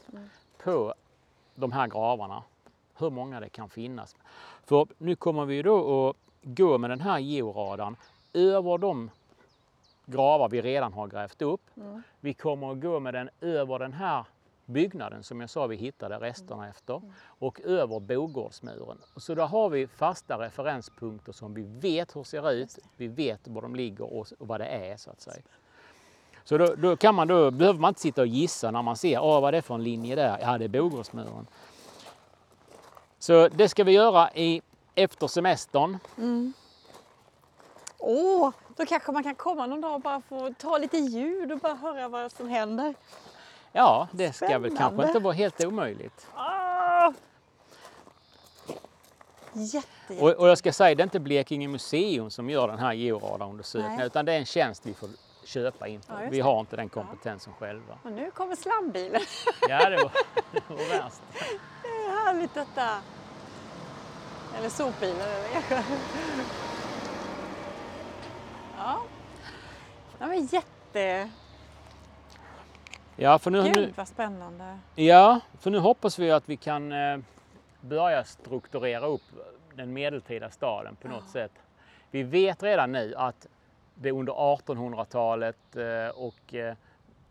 på 0.64 0.94
de 1.56 1.72
här 1.72 1.88
gravarna. 1.88 2.44
Hur 2.96 3.10
många 3.10 3.40
det 3.40 3.50
kan 3.50 3.70
finnas. 3.70 4.16
För 4.64 4.88
nu 4.98 5.16
kommer 5.16 5.46
vi 5.46 5.62
då 5.62 6.10
att 6.10 6.16
gå 6.42 6.78
med 6.78 6.90
den 6.90 7.02
här 7.02 7.20
georadarn 7.20 7.96
över 8.34 8.78
de 8.78 9.12
gravar 10.06 10.50
vi 10.50 10.62
redan 10.62 10.94
har 10.94 11.08
grävt 11.08 11.42
upp. 11.42 11.62
Vi 12.20 12.34
kommer 12.34 12.72
att 12.72 12.82
gå 12.82 13.00
med 13.00 13.14
den 13.14 13.30
över 13.42 13.80
den 13.80 13.94
här 13.94 14.26
byggnaden 14.70 15.24
som 15.24 15.42
jag 15.42 15.50
sa 15.50 15.68
vi 15.68 15.76
hittade 15.76 16.18
resterna 16.18 16.70
efter 16.70 17.02
och 17.24 17.62
över 17.62 18.00
Bogårdsmuren. 18.00 18.98
Så 19.16 19.36
då 19.36 19.44
har 19.44 19.70
vi 19.70 19.88
fasta 19.88 20.40
referenspunkter 20.40 21.32
som 21.32 21.54
vi 21.54 21.64
vet 21.64 22.16
hur 22.16 22.24
ser 22.24 22.52
ut, 22.52 22.80
vi 22.98 23.08
vet 23.08 23.48
var 23.48 23.62
de 23.62 23.76
ligger 23.76 24.14
och, 24.14 24.28
vad 24.38 24.60
det 24.60 24.66
är 24.66 24.98
så 24.98 25.12
att 25.12 25.22
säga. 25.22 25.42
Så 26.44 26.58
då, 26.58 26.76
då, 26.76 26.98
kan 26.98 27.16
man, 27.16 27.28
då 27.28 27.52
behöver 27.52 27.80
man 27.80 27.90
inte 27.90 28.02
sitta 28.02 28.22
och 28.22 28.28
gissa 28.28 28.72
när 28.72 28.82
man 28.82 28.96
ser 28.96 29.20
Åh, 29.20 29.42
vad 29.42 29.54
det 29.54 29.58
är 29.58 29.62
för 29.62 29.76
en 29.76 29.84
linje 29.84 30.16
där. 30.16 30.40
Ja, 30.42 30.58
det 30.58 30.66
är 30.66 30.70
Bogårdsmuren. 30.70 31.48
Så 33.20 33.48
det 33.48 33.70
ska 33.70 33.84
vi 33.84 33.92
göra 33.92 34.32
i, 34.34 34.62
efter 34.96 35.28
semestern. 35.28 35.98
Åh, 37.98 38.52
då 38.78 38.86
kanske 38.86 39.12
man 39.12 39.24
kan 39.24 39.36
komma 39.36 39.66
någon 39.66 39.82
dag 39.82 39.94
och 39.94 40.02
bara 40.02 40.22
få 40.22 40.54
ta 40.58 40.78
lite 40.78 40.98
ljud 40.98 41.52
och 41.52 41.60
bara 41.60 41.76
höra 41.76 42.08
vad 42.08 42.32
som 42.32 42.48
händer. 42.48 42.96
Ja, 43.72 44.08
det 44.12 44.34
ska 44.34 44.46
väl 44.46 44.54
kanske 44.62 44.76
Spännande. 44.76 45.08
inte 45.08 45.20
vara 45.20 45.34
helt 45.34 45.64
omöjligt. 45.66 46.28
Ah! 46.36 47.12
Jätte, 49.54 50.20
Och, 50.20 50.30
och 50.30 50.50
jag 50.50 50.58
ska 50.58 50.74
säga, 50.74 50.96
det 50.96 51.02
är 51.02 51.04
inte 51.04 51.20
Blekinge 51.20 51.68
museum 51.68 52.30
som 52.30 52.50
gör 52.50 52.68
den 52.68 52.80
här 52.80 52.94
georadarundersökningen 52.94 54.02
utan 54.02 54.26
det 54.26 54.34
är 54.34 54.38
en 54.40 54.46
tjänst 54.46 54.86
vi 54.86 54.94
får 54.94 55.10
köpa 55.44 55.88
in. 55.88 56.02
Ja, 56.08 56.14
vi 56.32 56.40
har 56.40 56.60
inte 56.60 56.76
den 56.76 56.90
kompetensen 56.90 57.54
själva. 57.60 57.98
Och 58.04 58.12
nu 58.12 58.32
kommer 58.32 58.56
slambilen. 58.56 59.22
Ja, 59.70 59.90
det 59.90 59.98
var, 59.98 60.12
det 60.52 60.62
var 60.70 60.76
värst. 60.90 61.22
Det 61.84 61.88
är 61.90 62.26
härligt 62.26 62.54
detta. 62.54 62.90
Eller 64.58 64.70
sopbilen. 64.70 65.16
Eller 65.22 65.84
ja. 68.78 69.00
Det 70.20 70.26
var 70.26 70.34
jätte... 70.54 71.30
Ja 73.22 73.40
för, 73.40 73.52
nu, 73.52 73.64
nu, 73.64 73.72
Gud 73.74 73.94
vad 73.96 74.08
spännande. 74.08 74.80
ja, 74.96 75.40
för 75.60 75.72
nu 75.72 75.80
hoppas 75.80 76.20
vi 76.20 76.32
att 76.32 76.50
vi 76.50 76.58
kan 76.58 76.92
eh, 76.92 77.18
börja 77.82 78.24
strukturera 78.24 79.06
upp 79.06 79.22
den 79.76 79.94
medeltida 79.94 80.50
staden 80.50 80.96
på 80.96 81.08
något 81.08 81.30
sätt. 81.30 81.52
Vi 82.12 82.24
vet 82.24 82.64
redan 82.64 82.92
nu 82.92 83.14
att 83.18 83.48
det 83.96 84.12
under 84.12 84.34
1800-talet 84.34 85.76
eh, 85.76 86.10
och 86.16 86.54
eh, 86.54 86.76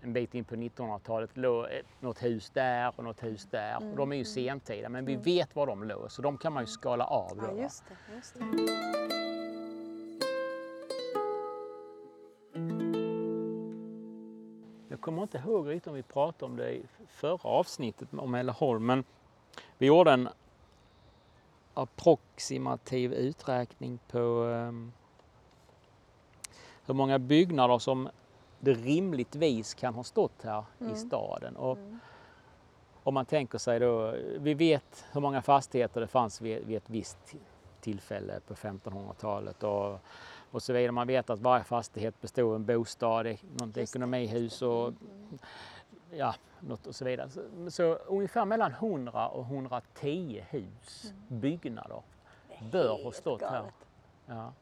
en 0.01 0.12
bit 0.12 0.35
in 0.35 0.44
på 0.44 0.55
1900-talet 0.55 1.37
låg 1.37 1.66
något 2.01 2.22
hus 2.22 2.51
där 2.51 2.92
och 2.96 3.05
något 3.05 3.22
hus 3.22 3.48
där. 3.51 3.77
Och 3.77 3.96
de 3.96 4.12
är 4.12 4.16
ju 4.16 4.24
sentida 4.24 4.88
men 4.88 5.05
vi 5.05 5.16
vet 5.16 5.57
var 5.57 5.66
de 5.66 5.85
låg 5.85 6.12
så 6.12 6.22
de 6.22 6.38
kan 6.38 6.53
man 6.53 6.62
ju 6.62 6.66
skala 6.66 7.05
av. 7.05 7.37
Då, 7.37 7.46
Ja, 7.57 7.62
just 7.62 7.85
det. 7.88 8.14
Just 8.16 8.35
det. 8.35 9.27
Kommer 15.09 15.23
inte 15.23 15.38
ihåg 15.38 15.68
riktigt 15.68 15.87
om 15.87 15.94
vi 15.94 16.03
pratade 16.03 16.44
om 16.44 16.57
det 16.57 16.71
i 16.73 16.83
förra 17.09 17.49
avsnittet 17.51 18.09
om 18.12 18.35
Älleholm 18.35 18.87
men 18.87 19.05
vi 19.79 19.87
gjorde 19.87 20.12
en 20.12 20.29
approximativ 21.75 23.12
uträkning 23.12 23.99
på 24.09 24.18
ehm, 24.18 24.92
hur 26.87 26.94
många 26.94 27.18
byggnader 27.18 27.79
som 27.79 28.09
det 28.61 28.73
rimligtvis 28.73 29.75
kan 29.75 29.94
ha 29.94 30.05
stått 30.05 30.42
här 30.42 30.64
i 30.92 30.97
staden. 30.97 31.57
Och 31.57 31.79
om 33.03 33.14
man 33.14 33.27
tänker 33.27 33.59
sig 33.59 33.81
då, 33.81 34.14
vi 34.38 34.55
vet 34.55 35.05
hur 35.12 35.21
många 35.21 35.42
fastigheter 35.42 36.01
det 36.01 36.07
fanns 36.07 36.40
vid, 36.40 36.66
vid 36.66 36.77
ett 36.77 36.90
visst 36.90 37.18
ti- 37.27 37.38
tillfälle 37.81 38.40
på 38.47 38.55
1500-talet 38.55 39.62
och, 39.62 39.99
och 40.50 40.62
så 40.62 40.72
vidare. 40.72 40.92
Man 40.92 41.06
vet 41.06 41.30
att 41.30 41.40
varje 41.40 41.64
fastighet 41.64 42.20
bestod 42.20 42.50
av 42.50 42.54
en 42.54 42.64
bostad, 42.64 43.37
något 43.61 43.76
ekonomihus 43.76 44.62
och 44.62 44.92
ja, 46.11 46.34
något 46.61 46.87
och 46.87 46.94
så 46.94 47.04
vidare. 47.04 47.30
Så, 47.30 47.70
så 47.70 47.94
ungefär 47.94 48.44
mellan 48.44 48.72
100 48.72 49.28
och 49.28 49.44
110 49.44 50.44
hus, 50.50 51.12
byggnader, 51.28 52.02
bör 52.70 53.04
ha 53.04 53.12
stått 53.12 53.42
här. 53.42 53.50
galet. 53.50 53.74
Ja. 54.26 54.52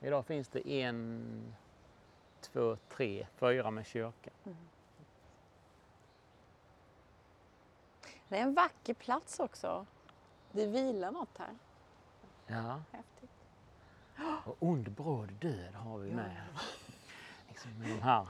Idag 0.00 0.26
finns 0.26 0.48
det 0.48 0.68
en, 0.68 1.54
två, 2.40 2.76
tre, 2.88 3.26
fyra 3.36 3.70
med 3.70 3.86
kyrka. 3.86 4.30
Det 8.28 8.38
är 8.38 8.42
en 8.42 8.54
vacker 8.54 8.94
plats 8.94 9.40
också. 9.40 9.86
Det 10.52 10.66
vilar 10.66 11.10
något 11.10 11.38
här. 11.38 11.54
Ja. 12.46 12.82
Häftigt. 12.92 13.30
Och 14.44 14.56
ond 14.58 14.90
bråd 14.90 15.32
död 15.32 15.74
har 15.74 15.98
vi 15.98 16.10
med. 16.10 16.36
Liksom 17.48 17.70
med 17.78 17.88
de 17.88 18.02
här. 18.02 18.26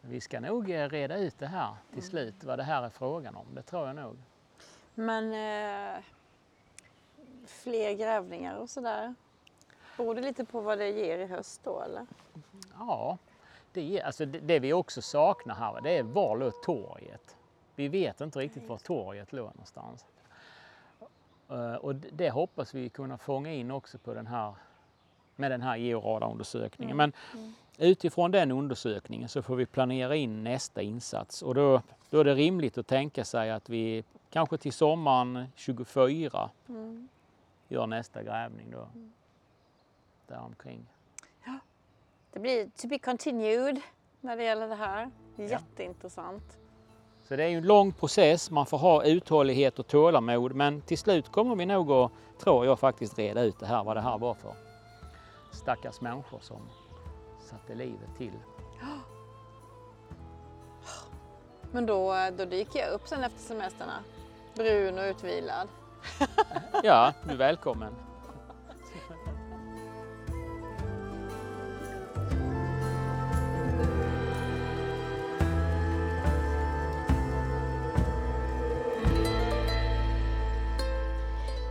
Vi 0.00 0.20
ska 0.20 0.40
nog 0.40 0.70
eh, 0.70 0.88
reda 0.88 1.16
ut 1.16 1.38
det 1.38 1.46
här 1.46 1.74
till 1.92 2.02
slut, 2.02 2.44
vad 2.44 2.58
det 2.58 2.62
här 2.62 2.82
är 2.82 2.88
frågan 2.90 3.36
om. 3.36 3.46
Det 3.54 3.62
tror 3.62 3.86
jag 3.86 3.96
nog. 3.96 4.16
Men 4.94 5.32
eh, 5.32 6.02
fler 7.46 7.92
grävningar 7.92 8.56
och 8.56 8.70
sådär. 8.70 9.14
Beror 9.96 10.14
det 10.14 10.20
lite 10.20 10.44
på 10.44 10.60
vad 10.60 10.78
det 10.78 10.90
ger 10.90 11.18
i 11.18 11.26
höst 11.26 11.60
då 11.64 11.80
eller? 11.80 12.06
Ja, 12.78 13.18
det, 13.72 13.98
är, 13.98 14.04
alltså 14.04 14.26
det, 14.26 14.38
det 14.38 14.58
vi 14.58 14.72
också 14.72 15.02
saknar 15.02 15.54
här, 15.54 15.80
det 15.80 15.98
är 15.98 16.02
var 16.02 16.36
låg 16.36 16.62
torget? 16.62 17.36
Vi 17.74 17.88
vet 17.88 18.20
inte 18.20 18.38
riktigt 18.38 18.68
var 18.68 18.78
torget 18.78 19.32
låg 19.32 19.46
någonstans. 19.46 20.04
Eh, 21.50 21.74
Och 21.74 21.94
det 21.94 22.30
hoppas 22.30 22.74
vi 22.74 22.88
kunna 22.88 23.18
fånga 23.18 23.52
in 23.52 23.70
också 23.70 23.98
på 23.98 24.14
den 24.14 24.26
här, 24.26 24.54
med 25.36 25.50
den 25.50 25.62
här 25.62 25.76
georadarundersökningen. 25.76 26.96
Men 26.96 27.12
utifrån 27.78 28.30
den 28.30 28.50
undersökningen 28.52 29.28
så 29.28 29.42
får 29.42 29.56
vi 29.56 29.66
planera 29.66 30.16
in 30.16 30.44
nästa 30.44 30.82
insats 30.82 31.42
och 31.42 31.54
då, 31.54 31.82
då 32.10 32.20
är 32.20 32.24
det 32.24 32.34
rimligt 32.34 32.78
att 32.78 32.86
tänka 32.86 33.24
sig 33.24 33.50
att 33.50 33.68
vi 33.68 34.04
kanske 34.30 34.56
till 34.58 34.72
sommaren 34.72 35.44
24 35.54 36.50
gör 37.68 37.86
nästa 37.86 38.22
grävning 38.22 38.70
då. 38.70 38.88
Däromkring. 40.26 40.86
Det 42.32 42.40
blir 42.40 42.70
to 42.76 42.88
be 42.88 42.98
continued 42.98 43.80
när 44.20 44.36
det 44.36 44.42
gäller 44.44 44.68
det 44.68 44.74
här. 44.74 45.10
Jätteintressant. 45.36 46.58
Så 47.30 47.36
det 47.36 47.44
är 47.44 47.48
ju 47.48 47.56
en 47.56 47.66
lång 47.66 47.92
process, 47.92 48.50
man 48.50 48.66
får 48.66 48.78
ha 48.78 49.04
uthållighet 49.04 49.78
och 49.78 49.86
tålamod 49.86 50.54
men 50.54 50.80
till 50.80 50.98
slut 50.98 51.32
kommer 51.32 51.56
vi 51.56 51.66
nog 51.66 51.90
att, 51.90 52.12
tror 52.38 52.66
jag 52.66 52.78
faktiskt, 52.78 53.18
reda 53.18 53.42
ut 53.42 53.60
det 53.60 53.66
här, 53.66 53.84
vad 53.84 53.96
det 53.96 54.00
här 54.00 54.18
var 54.18 54.34
för 54.34 54.54
stackars 55.52 56.00
människor 56.00 56.38
som 56.40 56.60
satte 57.40 57.74
livet 57.74 58.16
till. 58.18 58.32
Men 61.72 61.86
då, 61.86 62.14
då 62.38 62.44
dyker 62.44 62.78
jag 62.78 62.90
upp 62.90 63.08
sen 63.08 63.24
efter 63.24 63.40
semestrarna. 63.40 63.98
Brun 64.54 64.98
och 64.98 65.04
utvilad. 65.04 65.68
Ja, 66.82 67.12
du 67.24 67.32
är 67.32 67.36
välkommen. 67.36 67.94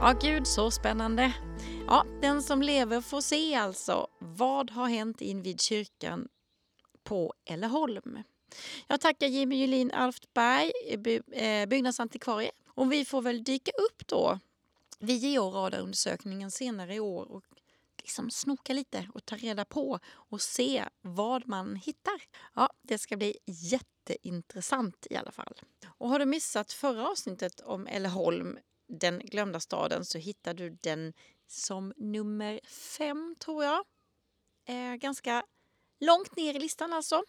Ja, 0.01 0.15
gud 0.21 0.47
så 0.47 0.71
spännande. 0.71 1.33
Ja, 1.87 2.05
den 2.21 2.43
som 2.43 2.61
lever 2.61 3.01
får 3.01 3.21
se 3.21 3.55
alltså. 3.55 4.07
Vad 4.19 4.71
har 4.71 4.87
hänt 4.87 5.21
invid 5.21 5.61
kyrkan 5.61 6.27
på 7.03 7.33
Elleholm. 7.45 8.23
Jag 8.87 9.01
tackar 9.01 9.27
Jimmy 9.27 9.55
Julin 9.55 9.91
Alftberg, 9.91 10.71
eh, 11.31 11.65
byggnadsantikvarie. 11.65 12.51
Och 12.67 12.91
vi 12.91 13.05
får 13.05 13.21
väl 13.21 13.43
dyka 13.43 13.71
upp 13.71 14.07
då 14.07 14.39
vid 14.99 15.17
georadarundersökningen 15.17 16.51
senare 16.51 16.95
i 16.95 16.99
år 16.99 17.31
och 17.31 17.43
liksom 17.97 18.31
snoka 18.31 18.73
lite 18.73 19.07
och 19.13 19.25
ta 19.25 19.35
reda 19.35 19.65
på 19.65 19.99
och 20.09 20.41
se 20.41 20.85
vad 21.01 21.47
man 21.47 21.75
hittar. 21.75 22.21
Ja, 22.55 22.69
det 22.81 22.97
ska 22.97 23.17
bli 23.17 23.37
jätteintressant 23.45 25.07
i 25.09 25.15
alla 25.15 25.31
fall. 25.31 25.53
Och 25.87 26.09
har 26.09 26.19
du 26.19 26.25
missat 26.25 26.73
förra 26.73 27.09
avsnittet 27.09 27.59
om 27.59 27.87
Elleholm? 27.87 28.57
Den 28.89 29.19
glömda 29.19 29.59
staden, 29.59 30.05
så 30.05 30.17
hittar 30.17 30.53
du 30.53 30.69
den 30.69 31.13
som 31.47 31.93
nummer 31.97 32.59
fem, 32.65 33.35
tror 33.39 33.63
jag. 33.63 33.85
Eh, 34.65 34.95
ganska 34.95 35.43
långt 35.99 36.35
ner 36.35 36.53
i 36.53 36.59
listan 36.59 36.93
alltså. 36.93 37.23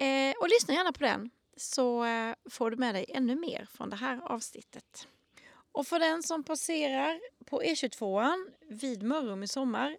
Eh, 0.00 0.34
och 0.40 0.48
lyssna 0.48 0.74
gärna 0.74 0.92
på 0.92 1.04
den 1.04 1.30
så 1.56 2.04
eh, 2.04 2.34
får 2.50 2.70
du 2.70 2.76
med 2.76 2.94
dig 2.94 3.06
ännu 3.08 3.36
mer 3.36 3.68
från 3.72 3.90
det 3.90 3.96
här 3.96 4.20
avsnittet. 4.20 5.08
Och 5.72 5.86
för 5.86 5.98
den 5.98 6.22
som 6.22 6.44
passerar 6.44 7.20
på 7.46 7.62
E22 7.62 8.34
vid 8.68 9.02
Mörrum 9.02 9.42
i 9.42 9.48
sommar 9.48 9.96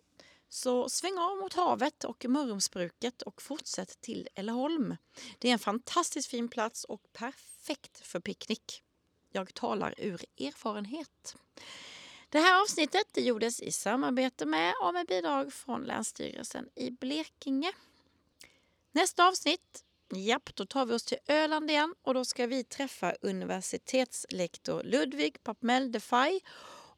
så 0.49 0.89
sväng 0.89 1.17
av 1.17 1.37
mot 1.37 1.53
havet 1.53 2.03
och 2.03 2.25
Mörrumsbruket 2.29 3.21
och 3.21 3.41
fortsätt 3.41 4.01
till 4.01 4.27
Älleholm. 4.35 4.95
Det 5.39 5.49
är 5.49 5.53
en 5.53 5.59
fantastiskt 5.59 6.29
fin 6.29 6.49
plats 6.49 6.83
och 6.83 7.01
perfekt 7.13 8.07
för 8.07 8.19
picknick. 8.19 8.83
Jag 9.31 9.53
talar 9.53 9.93
ur 9.97 10.21
erfarenhet. 10.39 11.35
Det 12.29 12.39
här 12.39 12.61
avsnittet 12.61 13.03
det 13.11 13.21
gjordes 13.21 13.61
i 13.61 13.71
samarbete 13.71 14.45
med 14.45 14.73
och 14.83 14.93
med 14.93 15.07
bidrag 15.07 15.53
från 15.53 15.83
Länsstyrelsen 15.83 16.69
i 16.75 16.91
Blekinge. 16.91 17.71
Nästa 18.91 19.27
avsnitt, 19.27 19.83
japp, 20.15 20.55
då 20.55 20.65
tar 20.65 20.85
vi 20.85 20.93
oss 20.93 21.03
till 21.03 21.17
Öland 21.27 21.71
igen 21.71 21.95
och 22.01 22.13
då 22.13 22.25
ska 22.25 22.47
vi 22.47 22.63
träffa 22.63 23.15
universitetslektor 23.21 24.83
Ludvig 24.83 25.43
Papmel 25.43 25.91
Defay. 25.91 26.39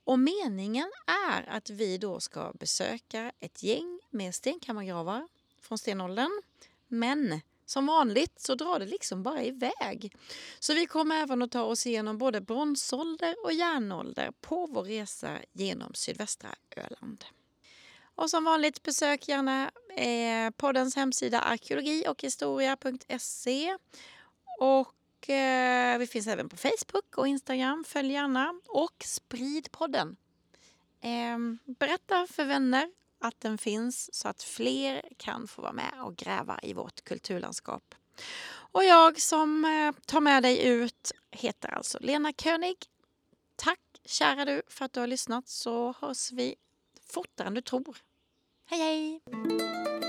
Och 0.05 0.19
meningen 0.19 0.91
är 1.31 1.49
att 1.49 1.69
vi 1.69 1.97
då 1.97 2.19
ska 2.19 2.53
besöka 2.53 3.31
ett 3.39 3.63
gäng 3.63 3.99
med 4.09 4.35
stenkammargravar 4.35 5.27
från 5.61 5.77
stenåldern. 5.77 6.41
Men 6.87 7.41
som 7.65 7.85
vanligt 7.85 8.41
så 8.41 8.55
drar 8.55 8.79
det 8.79 8.85
liksom 8.85 9.23
bara 9.23 9.43
iväg. 9.43 10.15
Så 10.59 10.73
vi 10.73 10.85
kommer 10.85 11.15
även 11.15 11.41
att 11.41 11.51
ta 11.51 11.61
oss 11.61 11.87
igenom 11.87 12.17
både 12.17 12.41
bronsålder 12.41 13.35
och 13.43 13.53
järnålder 13.53 14.31
på 14.41 14.67
vår 14.67 14.83
resa 14.83 15.37
genom 15.53 15.93
sydvästra 15.93 16.49
Öland. 16.75 17.25
Och 18.15 18.29
som 18.29 18.43
vanligt 18.43 18.83
besök 18.83 19.27
gärna 19.27 19.71
eh, 19.95 20.51
poddens 20.57 20.95
hemsida 20.95 21.39
arkeologi 21.39 22.05
och 22.07 22.21
historia.se. 22.21 23.77
Och 24.59 25.29
eh, 25.29 25.97
vi 25.97 26.07
finns 26.07 26.27
även 26.27 26.49
på 26.49 26.57
Facebook 26.57 27.17
och 27.17 27.27
Instagram. 27.27 27.83
Följ 27.87 28.13
gärna 28.13 28.53
och 28.67 29.03
sprid 29.05 29.71
podden. 29.71 30.15
Eh, 31.01 31.37
berätta 31.65 32.27
för 32.27 32.45
vänner 32.45 32.89
att 33.23 33.41
den 33.41 33.57
finns 33.57 34.15
så 34.15 34.27
att 34.27 34.43
fler 34.43 35.01
kan 35.17 35.47
få 35.47 35.61
vara 35.61 35.73
med 35.73 35.93
och 36.03 36.15
gräva 36.15 36.59
i 36.63 36.73
vårt 36.73 37.03
kulturlandskap. 37.03 37.95
Och 38.53 38.83
jag 38.83 39.21
som 39.21 39.65
eh, 39.65 40.05
tar 40.05 40.21
med 40.21 40.43
dig 40.43 40.67
ut 40.67 41.11
heter 41.31 41.69
alltså 41.69 41.97
Lena 42.01 42.33
König. 42.33 42.75
Tack 43.55 43.79
kära 44.05 44.45
du 44.45 44.61
för 44.67 44.85
att 44.85 44.93
du 44.93 44.99
har 44.99 45.07
lyssnat 45.07 45.47
så 45.47 45.95
hörs 46.01 46.31
vi 46.31 46.55
fortare 47.09 47.47
än 47.47 47.53
du 47.53 47.61
tror. 47.61 47.97
Hej 48.65 48.79
hej! 48.79 50.02